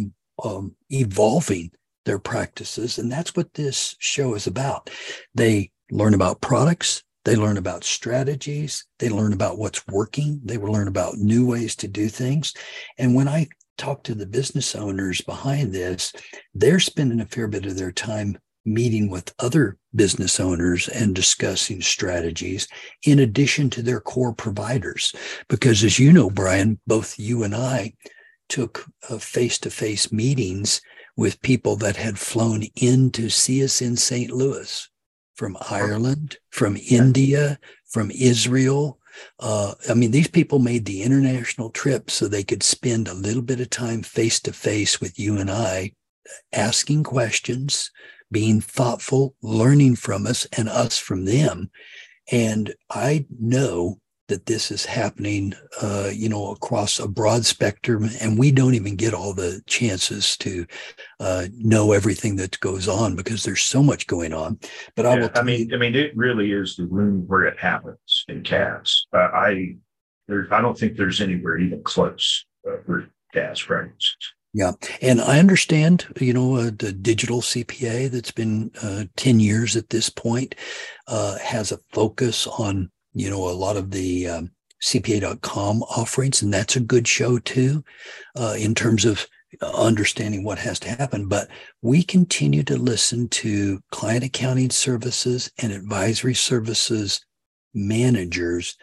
um, 0.44 0.76
evolving 0.90 1.72
their 2.06 2.20
practices, 2.20 2.98
and 2.98 3.12
that's 3.12 3.36
what 3.36 3.54
this 3.54 3.96
show 4.00 4.34
is 4.34 4.48
about. 4.48 4.90
They 5.36 5.72
learn 5.92 6.14
about 6.14 6.42
products, 6.42 7.04
they 7.30 7.36
learn 7.36 7.58
about 7.58 7.84
strategies. 7.84 8.86
They 8.98 9.08
learn 9.08 9.34
about 9.34 9.60
what's 9.60 9.86
working. 9.86 10.42
They 10.44 10.58
will 10.58 10.72
learn 10.72 10.88
about 10.88 11.20
new 11.20 11.46
ways 11.46 11.76
to 11.76 11.88
do 11.88 12.10
things. 12.10 12.56
And 12.98 13.14
when 13.14 13.28
I 13.28 13.50
talk 13.78 14.02
to 14.06 14.16
the 14.16 14.26
business 14.26 14.74
owners 14.74 15.22
behind 15.22 15.72
this, 15.72 16.12
they're 16.56 16.80
spending 16.80 17.20
a 17.20 17.28
fair 17.28 17.48
bit 17.48 17.68
of 17.68 17.78
their 17.78 17.92
time 17.92 18.40
meeting 18.66 19.12
with 19.12 19.36
other 19.38 19.78
business 19.94 20.40
owners 20.40 20.88
and 20.88 21.14
discussing 21.14 21.82
strategies 21.82 22.68
in 23.06 23.20
addition 23.20 23.70
to 23.70 23.84
their 23.84 24.00
core 24.02 24.34
providers. 24.34 25.14
Because 25.50 25.84
as 25.84 26.00
you 26.00 26.12
know, 26.12 26.32
Brian, 26.32 26.80
both 26.88 27.20
you 27.20 27.44
and 27.44 27.54
I 27.54 27.94
took 28.48 28.88
face 29.20 29.60
to 29.60 29.70
face 29.70 30.12
meetings 30.12 30.82
with 31.16 31.44
people 31.44 31.76
that 31.76 31.96
had 31.96 32.18
flown 32.18 32.64
in 32.76 33.12
to 33.12 33.30
see 33.30 33.64
us 33.64 33.84
in 33.84 33.96
St. 33.98 34.32
Louis 34.32 34.90
from 35.40 35.56
Ireland, 35.72 36.38
from 36.50 36.76
India, 36.90 37.58
from 37.86 38.12
Israel. 38.12 39.00
Uh, 39.40 39.74
I 39.90 39.94
mean, 39.94 40.12
these 40.12 40.28
people 40.28 40.60
made 40.60 40.84
the 40.84 41.02
international 41.02 41.70
trip 41.70 42.12
so 42.12 42.28
they 42.28 42.44
could 42.44 42.62
spend 42.62 43.08
a 43.08 43.14
little 43.14 43.42
bit 43.42 43.62
of 43.62 43.70
time 43.70 44.04
face 44.04 44.42
to 44.42 44.52
face 44.52 45.00
with 45.00 45.18
you 45.18 45.38
and 45.38 45.50
I, 45.50 45.94
asking 46.52 47.06
questions, 47.06 47.90
being 48.30 48.60
thoughtful, 48.60 49.34
learning 49.42 49.96
from 49.96 50.28
us 50.28 50.46
and 50.58 50.68
us 50.68 50.98
from 50.98 51.24
them. 51.24 51.72
And 52.30 52.74
I 52.90 53.26
know 53.40 54.02
that 54.30 54.46
this 54.46 54.72
is 54.72 54.86
happening, 54.86 55.54
uh, 55.82 56.10
you 56.14 56.30
know, 56.30 56.52
across 56.52 57.00
a 57.00 57.08
broad 57.08 57.46
spectrum, 57.46 58.10
and 58.22 58.40
we 58.40 58.52
don't 58.52 58.74
even 58.74 58.96
get 58.96 59.14
all 59.14 59.34
the 59.34 59.62
chances 59.68 60.38
to 60.38 60.66
uh, 61.20 61.48
know 61.58 61.92
everything 61.92 62.38
that 62.38 62.60
goes 62.62 62.88
on 62.88 63.16
because 63.16 63.44
there's 63.44 63.62
so 63.62 63.84
much 63.84 64.08
going 64.08 64.34
on. 64.34 64.58
But 64.96 65.06
yeah, 65.06 65.12
I 65.12 65.20
will. 65.20 65.30
I 65.36 65.42
mean, 65.44 65.70
you, 65.70 65.76
I 65.76 65.80
mean, 65.80 65.96
it 65.96 66.16
really 66.16 66.52
is 66.52 66.76
the 66.76 66.86
room 66.86 67.26
where 67.28 67.44
it 67.44 67.60
happens 67.60 68.26
in 68.28 68.44
CAS. 68.44 69.06
Uh, 69.14 69.30
I, 69.34 69.76
there, 70.28 70.48
I 70.52 70.62
don't 70.62 70.78
think 70.78 70.96
there's 70.96 71.22
anywhere 71.22 71.58
even 71.58 71.84
close 71.84 72.46
uh, 72.68 72.78
for 72.86 73.10
CAS 73.34 73.62
practices. 73.62 74.16
Yeah. 74.54 74.72
And 75.02 75.22
I 75.22 75.38
understand, 75.38 76.08
you 76.20 76.34
know, 76.34 76.56
uh, 76.56 76.72
the 76.76 76.92
digital 76.92 77.42
CPA 77.42 78.10
that's 78.10 78.32
been 78.32 78.72
uh, 78.82 79.06
10 79.16 79.40
years 79.40 79.76
at 79.76 79.90
this 79.90 80.10
point 80.10 80.56
uh, 81.08 81.38
has 81.38 81.72
a 81.72 81.80
focus 81.92 82.48
on 82.48 82.90
you 83.14 83.30
know, 83.30 83.50
a 83.50 83.52
lot 83.52 83.78
of 83.78 83.92
the 83.92 84.28
um, 84.28 84.52
CPA.com 84.82 85.84
offerings, 85.84 86.42
and 86.42 86.54
that's 86.54 86.76
a 86.76 86.82
good 86.82 87.08
show 87.08 87.40
too, 87.40 87.84
uh, 88.36 88.56
in 88.58 88.76
terms 88.76 89.06
of 89.06 89.28
understanding 89.62 90.44
what 90.44 90.60
has 90.60 90.80
to 90.80 90.90
happen. 90.90 91.28
But 91.28 91.50
we 91.82 92.04
continue 92.04 92.64
to 92.64 92.78
listen 92.78 93.28
to 93.30 93.82
client 93.92 94.24
accounting 94.24 94.70
services 94.70 95.52
and 95.58 95.72
advisory 95.74 96.36
services 96.36 97.26
managers 97.74 98.76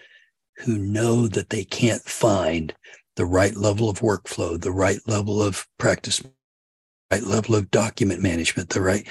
who 0.58 0.78
know 0.78 1.28
that 1.28 1.50
they 1.50 1.64
can't 1.64 2.02
find 2.02 2.74
the 3.16 3.26
right 3.26 3.56
level 3.56 3.88
of 3.88 4.00
workflow, 4.00 4.60
the 4.60 4.72
right 4.72 5.00
level 5.06 5.42
of 5.42 5.66
practice, 5.78 6.22
right 7.10 7.22
level 7.22 7.54
of 7.54 7.70
document 7.70 8.22
management, 8.22 8.70
the 8.70 8.80
right 8.80 9.06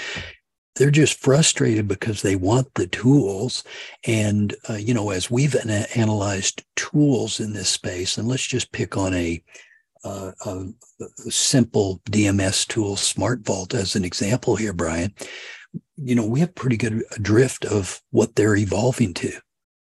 they're 0.75 0.91
just 0.91 1.20
frustrated 1.20 1.88
because 1.88 2.22
they 2.22 2.36
want 2.36 2.74
the 2.74 2.88
tools. 2.88 3.63
And, 4.05 4.55
uh, 4.70 4.74
you 4.74 4.94
know, 4.94 5.10
as 5.10 5.32
we've 5.32 5.55
an- 5.55 5.70
analyzed 5.96 6.63
tools 6.75 7.39
in 7.39 7.53
this 7.53 7.70
space, 7.70 8.17
and 8.17 8.27
let's 8.27 8.46
just 8.46 8.72
pick 8.72 8.98
on 8.98 9.13
a, 9.13 9.41
uh, 10.03 10.32
a, 10.46 10.65
simple 11.29 12.00
DMS 12.10 12.67
tool, 12.67 12.96
SmartVault, 12.96 13.74
as 13.74 13.96
an 13.96 14.05
example 14.05 14.55
here, 14.55 14.74
Brian, 14.74 15.13
you 15.98 16.13
know, 16.13 16.25
we 16.25 16.39
have 16.41 16.55
pretty 16.55 16.77
good 16.77 17.03
drift 17.22 17.65
of 17.65 18.01
what 18.12 18.36
they're 18.36 18.55
evolving 18.55 19.13
to 19.15 19.32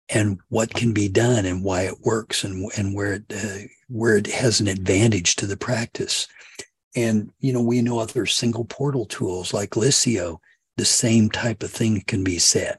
and 0.09 0.39
what 0.49 0.75
can 0.75 0.93
be 0.93 1.09
done 1.09 1.47
and 1.47 1.63
why 1.63 1.83
it 1.83 2.01
works 2.01 2.45
and, 2.45 2.71
and 2.77 2.95
where 2.95 3.15
it, 3.15 3.25
uh, 3.33 3.69
where 3.89 4.17
it 4.17 4.27
has 4.27 4.61
an 4.61 4.69
advantage 4.69 5.37
to 5.37 5.47
the 5.47 5.57
practice. 5.57 6.27
And, 6.97 7.31
you 7.39 7.53
know, 7.53 7.63
we 7.63 7.81
know 7.81 7.99
other 7.99 8.27
single 8.27 8.65
portal 8.65 9.07
tools 9.07 9.55
like 9.55 9.71
Liscio 9.71 10.41
the 10.79 10.85
same 10.85 11.29
type 11.29 11.63
of 11.63 11.71
thing 11.71 12.03
can 12.07 12.25
be 12.25 12.39
said. 12.39 12.79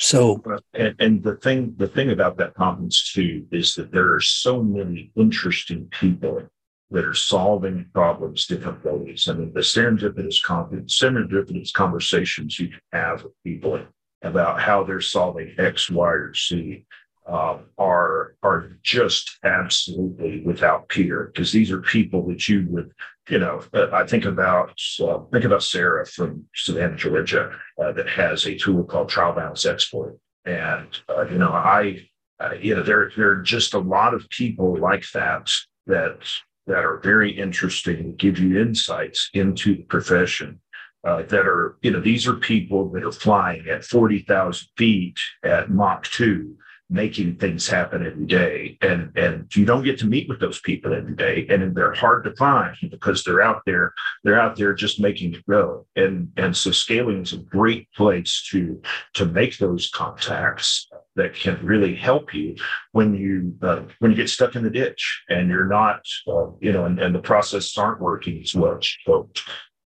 So, 0.00 0.42
and, 0.74 0.94
and, 0.98 1.22
the 1.22 1.36
thing, 1.36 1.74
the 1.76 1.86
thing 1.86 2.10
about 2.10 2.36
that 2.38 2.54
conference 2.54 3.12
too 3.12 3.46
is 3.52 3.74
that 3.76 3.92
there 3.92 4.12
are 4.12 4.20
so 4.20 4.62
many 4.62 5.12
interesting 5.14 5.88
people 5.90 6.42
that 6.90 7.04
are 7.04 7.14
solving 7.14 7.86
problems 7.94 8.46
different 8.46 8.84
ways. 8.84 9.28
I 9.28 9.34
mean, 9.34 9.52
the 9.52 9.60
serendipitous, 9.60 10.42
serendipitous 10.44 11.72
conversations 11.72 12.58
you 12.58 12.68
can 12.68 12.80
have 12.92 13.24
with 13.24 13.32
people 13.44 13.80
about 14.22 14.60
how 14.60 14.82
they're 14.82 15.00
solving 15.00 15.54
X, 15.58 15.90
Y, 15.90 16.08
or 16.08 16.34
Z 16.34 16.84
uh, 17.26 17.58
are 17.76 18.36
are 18.42 18.78
just 18.82 19.38
absolutely 19.44 20.42
without 20.44 20.88
peer 20.88 21.30
because 21.32 21.50
these 21.52 21.72
are 21.72 21.80
people 21.80 22.26
that 22.28 22.48
you 22.48 22.66
would 22.68 22.92
you 23.28 23.38
know 23.38 23.62
uh, 23.72 23.88
I 23.92 24.06
think 24.06 24.24
about 24.24 24.80
uh, 25.00 25.18
think 25.32 25.44
about 25.44 25.62
Sarah 25.62 26.06
from 26.06 26.44
Savannah 26.54 26.96
Georgia 26.96 27.52
uh, 27.82 27.92
that 27.92 28.08
has 28.08 28.46
a 28.46 28.56
tool 28.56 28.84
called 28.84 29.08
Trial 29.08 29.32
Balance 29.32 29.66
Exploit. 29.66 30.18
And 30.44 30.88
uh, 31.08 31.26
you 31.26 31.38
know 31.38 31.50
I 31.50 32.08
uh, 32.40 32.54
you 32.60 32.74
know 32.74 32.82
there 32.82 33.10
there 33.16 33.30
are 33.30 33.42
just 33.42 33.74
a 33.74 33.78
lot 33.78 34.14
of 34.14 34.28
people 34.30 34.76
like 34.78 35.04
that 35.12 35.50
that 35.86 36.18
that 36.66 36.84
are 36.84 36.98
very 36.98 37.30
interesting 37.30 38.14
give 38.16 38.38
you 38.38 38.60
insights 38.60 39.30
into 39.34 39.76
the 39.76 39.82
profession 39.84 40.60
uh, 41.06 41.22
that 41.22 41.46
are, 41.46 41.76
you 41.82 41.90
know, 41.90 42.00
these 42.00 42.26
are 42.26 42.34
people 42.34 42.88
that 42.90 43.04
are 43.04 43.12
flying 43.12 43.68
at 43.68 43.84
40,000 43.84 44.68
feet 44.76 45.16
at 45.44 45.70
Mach 45.70 46.04
2 46.04 46.56
making 46.88 47.36
things 47.36 47.66
happen 47.66 48.06
every 48.06 48.26
day. 48.26 48.78
And, 48.80 49.16
and 49.16 49.54
you 49.56 49.64
don't 49.64 49.82
get 49.82 49.98
to 50.00 50.06
meet 50.06 50.28
with 50.28 50.38
those 50.38 50.60
people 50.60 50.94
every 50.94 51.14
day. 51.14 51.46
And 51.48 51.74
they're 51.74 51.94
hard 51.94 52.24
to 52.24 52.36
find 52.36 52.76
because 52.90 53.24
they're 53.24 53.42
out 53.42 53.62
there, 53.66 53.92
they're 54.22 54.40
out 54.40 54.56
there 54.56 54.72
just 54.72 55.00
making 55.00 55.34
it 55.34 55.46
go. 55.46 55.86
And, 55.96 56.30
and 56.36 56.56
so 56.56 56.70
scaling 56.70 57.22
is 57.22 57.32
a 57.32 57.38
great 57.38 57.90
place 57.92 58.46
to, 58.50 58.80
to 59.14 59.26
make 59.26 59.58
those 59.58 59.90
contacts 59.90 60.88
that 61.16 61.34
can 61.34 61.58
really 61.64 61.94
help 61.94 62.32
you 62.34 62.56
when 62.92 63.14
you, 63.14 63.54
uh, 63.62 63.82
when 63.98 64.12
you 64.12 64.16
get 64.16 64.30
stuck 64.30 64.54
in 64.54 64.62
the 64.62 64.70
ditch 64.70 65.24
and 65.28 65.48
you're 65.48 65.66
not, 65.66 66.02
uh, 66.28 66.46
you 66.60 66.72
know, 66.72 66.84
and, 66.84 67.00
and 67.00 67.14
the 67.14 67.20
processes 67.20 67.76
aren't 67.76 68.00
working 68.00 68.40
as 68.42 68.54
well. 68.54 68.78
So, 69.06 69.30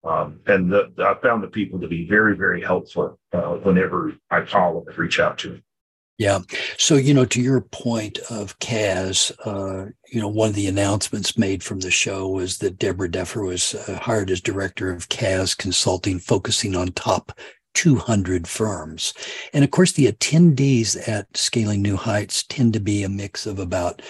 um, 0.03 0.39
and 0.47 0.71
the, 0.71 0.91
I 0.99 1.15
found 1.21 1.43
the 1.43 1.47
people 1.47 1.79
to 1.81 1.87
be 1.87 2.07
very, 2.07 2.35
very 2.35 2.61
helpful 2.61 3.19
uh, 3.33 3.55
whenever 3.55 4.13
I 4.31 4.41
call 4.41 4.75
them 4.75 4.87
and 4.87 4.97
reach 4.97 5.19
out 5.19 5.37
to 5.39 5.49
them. 5.49 5.63
Yeah. 6.17 6.39
So, 6.79 6.95
you 6.95 7.13
know, 7.13 7.25
to 7.25 7.41
your 7.41 7.61
point 7.61 8.17
of 8.31 8.57
CAS, 8.57 9.31
uh, 9.45 9.87
you 10.11 10.19
know, 10.19 10.27
one 10.27 10.49
of 10.49 10.55
the 10.55 10.67
announcements 10.67 11.37
made 11.37 11.63
from 11.63 11.79
the 11.81 11.91
show 11.91 12.27
was 12.27 12.57
that 12.57 12.79
Deborah 12.79 13.09
Deffer 13.09 13.45
was 13.45 13.75
uh, 13.75 13.99
hired 14.01 14.31
as 14.31 14.41
director 14.41 14.91
of 14.91 15.09
CAS 15.09 15.53
Consulting, 15.53 16.17
focusing 16.17 16.75
on 16.75 16.87
top 16.93 17.37
200 17.75 18.47
firms. 18.47 19.13
And 19.53 19.63
of 19.63 19.69
course, 19.69 19.91
the 19.91 20.11
attendees 20.11 21.07
at 21.07 21.37
Scaling 21.37 21.83
New 21.83 21.95
Heights 21.95 22.43
tend 22.43 22.73
to 22.73 22.79
be 22.79 23.03
a 23.03 23.09
mix 23.09 23.45
of 23.45 23.59
about 23.59 24.01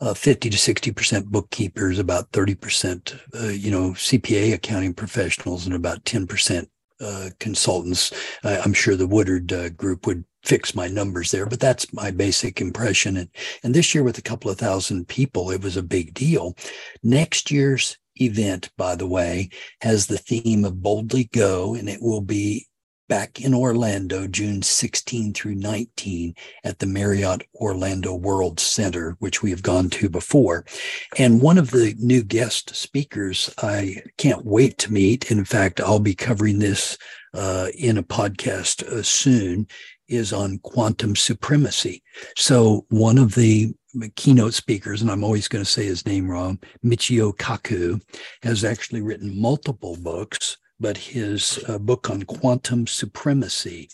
uh, 0.00 0.14
50 0.14 0.50
to 0.50 0.56
60% 0.56 1.26
bookkeepers, 1.26 2.00
about 2.00 2.32
30%, 2.32 3.20
uh, 3.40 3.46
you 3.50 3.70
know, 3.70 3.90
CPA 3.90 4.54
accounting 4.54 4.94
professionals, 4.94 5.64
and 5.64 5.76
about 5.76 6.02
10% 6.02 6.66
uh, 7.00 7.30
consultants. 7.38 8.12
I'm 8.42 8.72
sure 8.72 8.96
the 8.96 9.06
Woodard 9.06 9.52
uh, 9.52 9.68
group 9.68 10.08
would 10.08 10.24
fix 10.44 10.74
my 10.74 10.88
numbers 10.88 11.30
there, 11.30 11.46
but 11.46 11.60
that's 11.60 11.92
my 11.92 12.10
basic 12.10 12.60
impression. 12.60 13.16
And, 13.16 13.28
and 13.62 13.74
this 13.74 13.94
year 13.94 14.04
with 14.04 14.18
a 14.18 14.22
couple 14.22 14.50
of 14.50 14.58
thousand 14.58 15.08
people, 15.08 15.50
it 15.50 15.62
was 15.62 15.76
a 15.76 15.82
big 15.82 16.14
deal. 16.14 16.56
Next 17.02 17.50
year's 17.50 17.96
event, 18.20 18.70
by 18.76 18.96
the 18.96 19.06
way, 19.06 19.50
has 19.80 20.06
the 20.06 20.18
theme 20.18 20.64
of 20.64 20.82
Boldly 20.82 21.24
Go, 21.32 21.74
and 21.74 21.88
it 21.88 22.02
will 22.02 22.20
be 22.20 22.66
back 23.08 23.42
in 23.42 23.52
Orlando, 23.52 24.26
June 24.26 24.62
16 24.62 25.34
through 25.34 25.56
19 25.56 26.34
at 26.64 26.78
the 26.78 26.86
Marriott 26.86 27.42
Orlando 27.56 28.14
World 28.14 28.58
Center, 28.58 29.16
which 29.18 29.42
we 29.42 29.50
have 29.50 29.62
gone 29.62 29.90
to 29.90 30.08
before. 30.08 30.64
And 31.18 31.42
one 31.42 31.58
of 31.58 31.72
the 31.72 31.94
new 31.98 32.22
guest 32.22 32.74
speakers 32.74 33.52
I 33.58 34.02
can't 34.16 34.46
wait 34.46 34.78
to 34.78 34.92
meet. 34.92 35.30
In 35.30 35.44
fact, 35.44 35.78
I'll 35.78 35.98
be 35.98 36.14
covering 36.14 36.58
this 36.58 36.96
uh, 37.34 37.68
in 37.76 37.98
a 37.98 38.02
podcast 38.02 38.82
uh, 38.82 39.02
soon 39.02 39.66
is 40.08 40.32
on 40.32 40.58
quantum 40.58 41.16
supremacy. 41.16 42.02
So 42.36 42.86
one 42.88 43.18
of 43.18 43.34
the 43.34 43.74
keynote 44.16 44.54
speakers, 44.54 45.02
and 45.02 45.10
I'm 45.10 45.24
always 45.24 45.48
going 45.48 45.64
to 45.64 45.70
say 45.70 45.84
his 45.84 46.06
name 46.06 46.30
wrong, 46.30 46.58
Michio 46.84 47.36
Kaku, 47.36 48.00
has 48.42 48.64
actually 48.64 49.02
written 49.02 49.40
multiple 49.40 49.96
books, 50.00 50.56
but 50.80 50.96
his 50.96 51.62
uh, 51.68 51.78
book 51.78 52.10
on 52.10 52.22
quantum 52.22 52.86
supremacy 52.86 53.88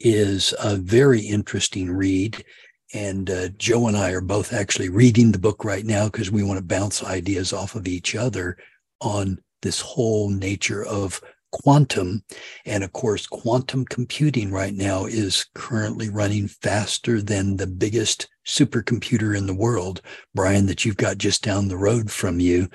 is 0.00 0.54
a 0.62 0.76
very 0.76 1.20
interesting 1.20 1.90
read. 1.90 2.44
And 2.92 3.30
uh, 3.30 3.48
Joe 3.56 3.88
and 3.88 3.96
I 3.96 4.12
are 4.12 4.20
both 4.20 4.52
actually 4.52 4.88
reading 4.88 5.32
the 5.32 5.38
book 5.38 5.64
right 5.64 5.84
now 5.84 6.06
because 6.06 6.30
we 6.30 6.42
want 6.42 6.58
to 6.58 6.64
bounce 6.64 7.02
ideas 7.02 7.52
off 7.52 7.74
of 7.74 7.88
each 7.88 8.14
other 8.14 8.56
on 9.00 9.38
this 9.62 9.80
whole 9.80 10.28
nature 10.28 10.84
of 10.84 11.20
quantum. 11.54 12.24
And 12.66 12.82
of 12.82 12.92
course, 12.92 13.26
quantum 13.26 13.84
computing 13.84 14.50
right 14.50 14.74
now 14.74 15.06
is 15.06 15.46
currently 15.54 16.10
running 16.10 16.48
faster 16.48 17.22
than 17.22 17.56
the 17.56 17.68
biggest 17.68 18.28
supercomputer 18.44 19.36
in 19.36 19.46
the 19.46 19.54
world, 19.54 20.02
Brian, 20.34 20.66
that 20.66 20.84
you've 20.84 20.96
got 20.96 21.18
just 21.18 21.44
down 21.44 21.68
the 21.68 21.76
road 21.76 22.10
from 22.10 22.40
you. 22.40 22.68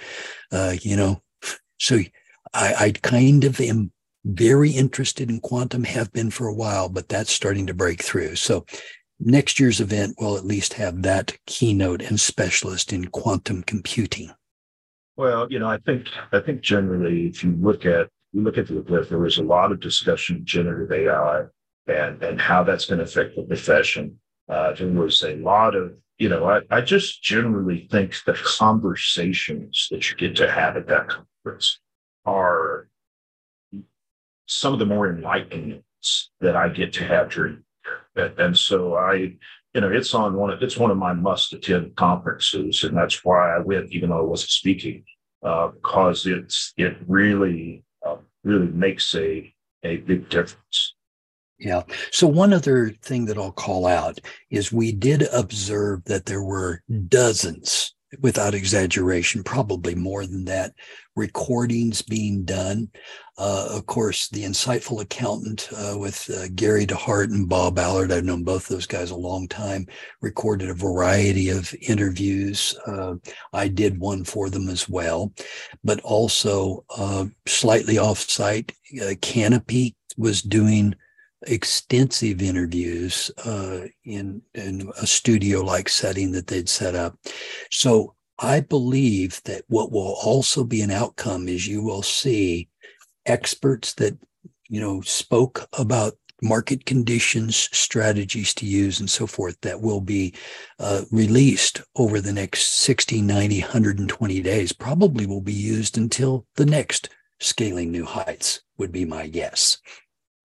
Uh, 0.51 0.75
you 0.81 0.95
know, 0.95 1.21
so 1.77 1.99
I, 2.53 2.73
I 2.79 2.91
kind 3.03 3.43
of 3.43 3.59
am 3.59 3.91
very 4.23 4.71
interested 4.71 5.29
in 5.29 5.41
quantum, 5.41 5.83
have 5.83 6.11
been 6.13 6.31
for 6.31 6.47
a 6.47 6.55
while, 6.55 6.87
but 6.87 7.09
that's 7.09 7.31
starting 7.31 7.67
to 7.67 7.73
break 7.73 8.01
through. 8.01 8.35
So 8.35 8.65
next 9.19 9.59
year's 9.59 9.81
event 9.81 10.15
will 10.19 10.37
at 10.37 10.45
least 10.45 10.73
have 10.73 11.01
that 11.03 11.37
keynote 11.45 12.01
and 12.01 12.19
specialist 12.19 12.93
in 12.93 13.09
quantum 13.09 13.63
computing. 13.63 14.31
Well, 15.17 15.47
you 15.51 15.59
know, 15.59 15.67
I 15.67 15.79
think 15.79 16.07
I 16.31 16.39
think 16.39 16.61
generally, 16.61 17.27
if 17.27 17.43
you 17.43 17.53
look 17.59 17.85
at 17.85 18.07
you 18.33 18.43
look 18.43 18.57
at 18.57 18.67
the 18.67 19.05
there 19.09 19.19
was 19.19 19.37
a 19.37 19.43
lot 19.43 19.71
of 19.71 19.79
discussion 19.79 20.37
of 20.37 20.45
generative 20.45 20.91
AI 20.91 21.43
and 21.87 22.21
and 22.23 22.39
how 22.39 22.63
that's 22.63 22.85
going 22.85 22.99
to 22.99 23.05
affect 23.05 23.35
the 23.35 23.43
profession. 23.43 24.19
Uh, 24.47 24.73
there 24.73 24.87
was 24.87 25.21
a 25.23 25.35
lot 25.35 25.75
of, 25.75 25.93
you 26.17 26.27
know, 26.27 26.49
I, 26.49 26.61
I 26.71 26.81
just 26.81 27.21
generally 27.21 27.87
think 27.91 28.15
the 28.25 28.33
conversations 28.33 29.87
that 29.91 30.09
you 30.09 30.17
get 30.17 30.35
to 30.37 30.49
have 30.49 30.75
at 30.75 30.87
that 30.87 31.07
conference 31.07 31.79
are 32.25 32.87
some 34.47 34.73
of 34.73 34.79
the 34.79 34.85
more 34.85 35.07
enlightening 35.07 35.83
that 36.41 36.55
I 36.55 36.69
get 36.69 36.93
to 36.93 37.05
have 37.05 37.29
during 37.29 37.63
and, 38.15 38.39
and 38.39 38.57
so 38.57 38.95
I, 38.95 39.13
you 39.73 39.81
know, 39.81 39.91
it's 39.91 40.13
on 40.13 40.35
one 40.35 40.49
of 40.49 40.61
it's 40.61 40.77
one 40.77 40.91
of 40.91 40.97
my 40.97 41.13
must 41.13 41.53
attend 41.53 41.95
conferences, 41.95 42.83
and 42.83 42.97
that's 42.97 43.23
why 43.23 43.55
I 43.55 43.59
went, 43.59 43.91
even 43.91 44.09
though 44.09 44.19
I 44.19 44.23
wasn't 44.23 44.51
speaking, 44.51 45.03
uh, 45.43 45.69
because 45.69 46.25
it's 46.25 46.73
it 46.77 46.97
really 47.07 47.83
really 48.43 48.67
makes 48.67 49.13
a 49.15 49.53
a 49.83 49.97
big 49.97 50.29
difference. 50.29 50.95
Yeah. 51.57 51.83
So 52.11 52.27
one 52.27 52.53
other 52.53 52.89
thing 53.01 53.25
that 53.25 53.37
I'll 53.37 53.51
call 53.51 53.85
out 53.85 54.19
is 54.49 54.71
we 54.71 54.91
did 54.91 55.23
observe 55.33 56.05
that 56.05 56.25
there 56.25 56.43
were 56.43 56.81
dozens 57.07 57.93
without 58.21 58.55
exaggeration, 58.55 59.43
probably 59.43 59.93
more 59.93 60.25
than 60.25 60.45
that, 60.45 60.73
recordings 61.15 62.01
being 62.01 62.43
done. 62.43 62.89
Uh, 63.37 63.67
of 63.71 63.85
course, 63.85 64.27
the 64.29 64.43
insightful 64.43 65.01
accountant 65.01 65.69
uh, 65.77 65.95
with 65.97 66.29
uh, 66.29 66.47
Gary 66.55 66.85
DeHart 66.85 67.25
and 67.25 67.47
Bob 67.47 67.77
Allard, 67.77 68.11
I've 68.11 68.25
known 68.25 68.43
both 68.43 68.67
those 68.67 68.87
guys 68.87 69.11
a 69.11 69.15
long 69.15 69.47
time, 69.47 69.85
recorded 70.21 70.69
a 70.69 70.73
variety 70.73 71.49
of 71.49 71.73
interviews. 71.81 72.75
Uh, 72.87 73.15
I 73.53 73.67
did 73.67 73.99
one 73.99 74.23
for 74.23 74.49
them 74.49 74.69
as 74.69 74.89
well, 74.89 75.31
but 75.83 75.99
also 76.01 76.83
uh, 76.95 77.25
slightly 77.47 77.97
off 77.97 78.19
site, 78.19 78.73
uh, 79.01 79.13
Canopy 79.21 79.95
was 80.17 80.41
doing 80.41 80.95
extensive 81.47 82.41
interviews 82.41 83.31
uh, 83.45 83.81
in 84.03 84.41
in 84.53 84.91
a 85.01 85.07
studio 85.07 85.61
like 85.61 85.89
setting 85.89 86.31
that 86.31 86.47
they'd 86.47 86.69
set 86.69 86.95
up. 86.95 87.17
So 87.71 88.15
I 88.39 88.61
believe 88.61 89.41
that 89.45 89.63
what 89.67 89.91
will 89.91 90.17
also 90.23 90.63
be 90.63 90.81
an 90.81 90.91
outcome 90.91 91.47
is 91.47 91.67
you 91.67 91.83
will 91.83 92.03
see 92.03 92.69
experts 93.25 93.93
that 93.95 94.17
you 94.67 94.79
know 94.79 95.01
spoke 95.01 95.67
about 95.77 96.13
market 96.41 96.85
conditions, 96.85 97.69
strategies 97.71 98.53
to 98.55 98.65
use, 98.65 98.99
and 98.99 99.09
so 99.09 99.27
forth 99.27 99.57
that 99.61 99.81
will 99.81 100.01
be 100.01 100.33
uh, 100.79 101.01
released 101.11 101.81
over 101.95 102.21
the 102.21 102.33
next 102.33 102.79
60, 102.79 103.21
90, 103.21 103.61
120 103.61 104.41
days, 104.41 104.71
probably 104.71 105.25
will 105.25 105.41
be 105.41 105.53
used 105.53 105.97
until 105.97 106.45
the 106.55 106.65
next 106.65 107.09
scaling 107.39 107.91
new 107.91 108.05
heights, 108.05 108.61
would 108.77 108.91
be 108.91 109.05
my 109.05 109.27
guess. 109.27 109.77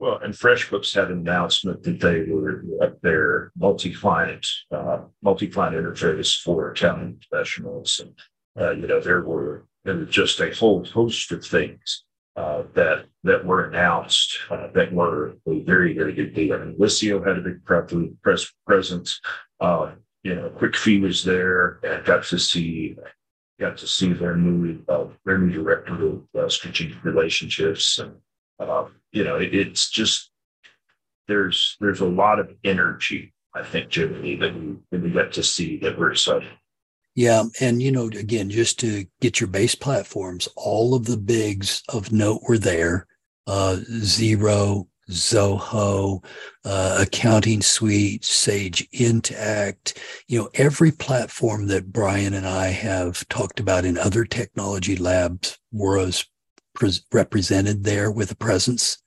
Well, 0.05 0.19
and 0.23 0.35
FreshBooks 0.35 0.95
had 0.95 1.11
an 1.11 1.21
announcement 1.21 1.83
that 1.85 1.99
they 1.99 2.31
were 2.31 2.63
at 2.83 3.01
their 3.01 3.53
multi-client, 3.57 4.47
uh, 4.71 4.99
multi-client 5.23 5.75
interface 5.75 6.39
for 6.43 6.71
accounting 6.71 7.19
professionals, 7.27 8.03
and 8.05 8.13
uh, 8.61 8.73
you 8.73 8.87
know 8.87 9.01
there 9.01 9.23
were 9.23 9.65
just 10.11 10.41
a 10.41 10.55
whole 10.55 10.85
host 10.85 11.33
of 11.33 11.43
things 11.43 12.05
uh, 12.37 12.65
that 12.75 13.07
that 13.23 13.47
were 13.47 13.65
announced 13.65 14.41
uh, 14.51 14.67
that 14.75 14.93
were 14.93 15.37
a 15.49 15.61
very 15.61 15.95
very 15.95 16.13
good 16.13 16.35
deal. 16.35 16.61
And 16.61 16.79
Liscio 16.79 17.27
had 17.27 17.39
a 17.39 17.41
big 17.41 17.65
press 17.65 18.53
presence. 18.67 19.19
Uh, 19.59 19.93
you 20.23 20.35
know, 20.35 20.51
QuickFee 20.51 21.01
was 21.01 21.25
there 21.25 21.81
and 21.83 22.05
got 22.05 22.25
to 22.25 22.39
see 22.39 22.95
got 23.59 23.79
to 23.79 23.87
see 23.87 24.13
their 24.13 24.37
new 24.37 24.85
uh, 24.87 25.07
their 25.25 25.39
new 25.39 25.51
director 25.51 26.21
of 26.35 26.53
strategic 26.53 27.03
relationships 27.05 27.99
and 27.99 28.17
um, 28.61 28.93
you 29.15 29.25
know, 29.25 29.37
it, 29.37 29.55
it's 29.55 29.91
just 29.91 30.31
there's 31.29 31.77
there's 31.81 32.01
a 32.01 32.07
lot 32.07 32.39
of 32.39 32.53
energy, 32.65 33.33
I 33.55 33.63
think, 33.63 33.89
Jimmy, 33.89 34.37
that 34.37 34.55
we, 34.55 34.77
that 34.91 35.03
we 35.03 35.11
get 35.11 35.33
to 35.35 35.43
see 35.43 35.79
that 35.79 35.99
we're 35.99 36.13
excited. 36.13 36.51
Yeah. 37.15 37.45
And, 37.61 37.81
you 37.81 37.93
know, 37.93 38.07
again, 38.09 38.51
just 38.51 38.81
to 38.81 39.07
get 39.21 39.41
your 39.41 39.47
base 39.49 39.77
platforms, 39.77 40.49
all 40.57 40.95
of 40.95 41.07
the 41.07 41.17
bigs 41.17 41.83
of 41.89 42.11
note 42.11 42.43
were 42.49 42.59
there. 42.59 43.07
Uh, 43.47 43.77
Xero, 43.89 44.89
Zoho, 45.11 46.25
uh, 46.65 46.99
Accounting 47.07 47.63
Suite, 47.63 48.25
Sage 48.25 48.89
Intacct, 48.91 49.97
you 50.27 50.41
know, 50.41 50.49
every 50.55 50.91
platform 50.91 51.69
that 51.69 51.93
Brian 51.93 52.35
and 52.35 52.47
I 52.47 52.69
have 52.69 53.29
talked 53.29 53.61
about 53.61 53.85
in 53.85 53.97
other 53.97 54.25
technology 54.25 54.97
labs 54.97 55.59
was 55.71 56.27
pre- 56.75 56.93
represented 57.13 57.85
there 57.85 58.11
with 58.11 58.31
a 58.31 58.37
presence. 58.37 59.03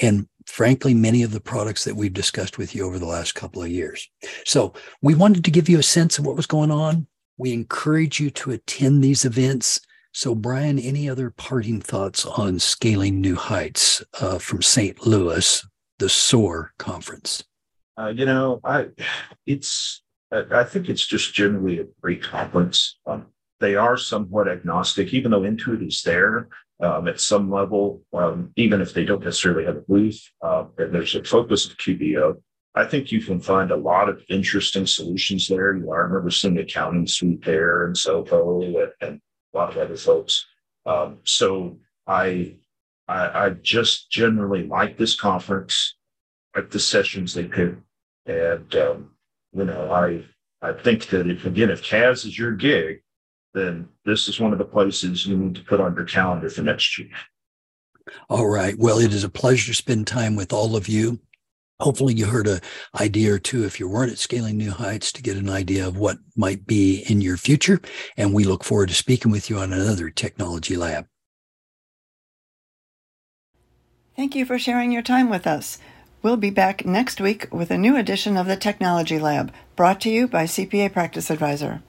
And 0.00 0.28
frankly, 0.46 0.94
many 0.94 1.22
of 1.22 1.32
the 1.32 1.40
products 1.40 1.84
that 1.84 1.96
we've 1.96 2.12
discussed 2.12 2.58
with 2.58 2.74
you 2.74 2.86
over 2.86 2.98
the 2.98 3.06
last 3.06 3.34
couple 3.34 3.62
of 3.62 3.68
years. 3.68 4.08
So 4.46 4.72
we 5.02 5.14
wanted 5.14 5.44
to 5.44 5.50
give 5.50 5.68
you 5.68 5.78
a 5.78 5.82
sense 5.82 6.18
of 6.18 6.26
what 6.26 6.36
was 6.36 6.46
going 6.46 6.70
on. 6.70 7.06
We 7.36 7.52
encourage 7.52 8.18
you 8.18 8.30
to 8.30 8.52
attend 8.52 9.02
these 9.02 9.24
events. 9.24 9.80
So, 10.12 10.34
Brian, 10.34 10.78
any 10.78 11.08
other 11.08 11.30
parting 11.30 11.80
thoughts 11.80 12.24
on 12.24 12.58
scaling 12.58 13.20
new 13.20 13.36
heights 13.36 14.02
uh, 14.20 14.38
from 14.38 14.62
St. 14.62 15.06
Louis, 15.06 15.64
the 15.98 16.08
SOAR 16.08 16.72
conference? 16.78 17.44
Uh, 17.96 18.08
you 18.08 18.24
know, 18.24 18.60
I 18.64 18.88
it's 19.46 20.02
I 20.32 20.64
think 20.64 20.88
it's 20.88 21.06
just 21.06 21.34
generally 21.34 21.80
a 21.80 21.86
great 22.00 22.22
conference. 22.22 22.98
Um, 23.06 23.26
they 23.60 23.74
are 23.74 23.96
somewhat 23.96 24.48
agnostic, 24.48 25.12
even 25.12 25.30
though 25.30 25.40
Intuit 25.40 25.86
is 25.86 26.02
there 26.02 26.48
um, 26.80 27.08
at 27.08 27.20
some 27.20 27.50
level, 27.50 28.02
um, 28.12 28.52
even 28.56 28.80
if 28.80 28.94
they 28.94 29.04
don't 29.04 29.24
necessarily 29.24 29.64
have 29.64 29.76
a 29.76 29.80
booth. 29.80 30.20
Uh, 30.42 30.64
and 30.78 30.94
there's 30.94 31.14
a 31.14 31.24
focus 31.24 31.66
of 31.66 31.76
QBO. 31.76 32.40
I 32.74 32.84
think 32.84 33.10
you 33.10 33.20
can 33.20 33.40
find 33.40 33.70
a 33.70 33.76
lot 33.76 34.08
of 34.08 34.22
interesting 34.28 34.86
solutions 34.86 35.48
there. 35.48 35.74
You 35.74 35.84
know, 35.84 35.92
I 35.92 35.98
remember 35.98 36.30
seeing 36.30 36.58
accounting 36.58 37.06
suite 37.06 37.44
there 37.44 37.86
and 37.86 37.96
Zoho 37.96 38.64
and, 38.64 38.92
and 39.00 39.20
a 39.52 39.56
lot 39.56 39.72
of 39.72 39.78
other 39.78 39.96
folks. 39.96 40.46
Um, 40.86 41.18
so 41.24 41.78
I, 42.06 42.56
I, 43.08 43.46
I 43.46 43.50
just 43.50 44.10
generally 44.10 44.66
like 44.66 44.96
this 44.96 45.16
conference, 45.16 45.96
like 46.54 46.70
the 46.70 46.78
sessions 46.78 47.34
they 47.34 47.44
pick, 47.44 47.74
and 48.26 48.74
um, 48.76 49.10
you 49.52 49.64
know, 49.64 49.90
I 49.90 50.24
I 50.60 50.72
think 50.72 51.06
that 51.08 51.28
if 51.28 51.44
again, 51.46 51.70
if 51.70 51.82
CAS 51.82 52.24
is 52.24 52.38
your 52.38 52.52
gig, 52.52 53.02
then 53.54 53.88
this 54.04 54.28
is 54.28 54.40
one 54.40 54.52
of 54.52 54.58
the 54.58 54.64
places 54.64 55.26
you 55.26 55.36
need 55.36 55.54
to 55.56 55.62
put 55.62 55.80
on 55.80 55.94
your 55.94 56.04
calendar 56.04 56.48
for 56.50 56.62
next 56.62 56.98
year. 56.98 57.08
All 58.28 58.48
right. 58.48 58.78
Well, 58.78 58.98
it 58.98 59.12
is 59.12 59.24
a 59.24 59.28
pleasure 59.28 59.66
to 59.66 59.74
spend 59.74 60.06
time 60.06 60.36
with 60.36 60.52
all 60.52 60.76
of 60.76 60.88
you. 60.88 61.20
Hopefully, 61.80 62.14
you 62.14 62.26
heard 62.26 62.48
an 62.48 62.60
idea 63.00 63.34
or 63.34 63.38
two 63.38 63.64
if 63.64 63.78
you 63.78 63.88
weren't 63.88 64.10
at 64.10 64.18
Scaling 64.18 64.56
New 64.56 64.72
Heights 64.72 65.12
to 65.12 65.22
get 65.22 65.36
an 65.36 65.48
idea 65.48 65.86
of 65.86 65.96
what 65.96 66.18
might 66.36 66.66
be 66.66 67.04
in 67.08 67.20
your 67.20 67.36
future. 67.36 67.80
And 68.16 68.34
we 68.34 68.42
look 68.44 68.64
forward 68.64 68.88
to 68.88 68.94
speaking 68.94 69.30
with 69.30 69.48
you 69.48 69.58
on 69.58 69.72
another 69.72 70.10
Technology 70.10 70.76
Lab. 70.76 71.06
Thank 74.16 74.34
you 74.34 74.44
for 74.44 74.58
sharing 74.58 74.90
your 74.90 75.02
time 75.02 75.30
with 75.30 75.46
us. 75.46 75.78
We'll 76.20 76.36
be 76.36 76.50
back 76.50 76.84
next 76.84 77.20
week 77.20 77.46
with 77.52 77.70
a 77.70 77.78
new 77.78 77.96
edition 77.96 78.36
of 78.36 78.46
the 78.46 78.56
Technology 78.56 79.20
Lab, 79.20 79.52
brought 79.76 80.00
to 80.00 80.10
you 80.10 80.26
by 80.26 80.44
CPA 80.44 80.92
Practice 80.92 81.30
Advisor. 81.30 81.84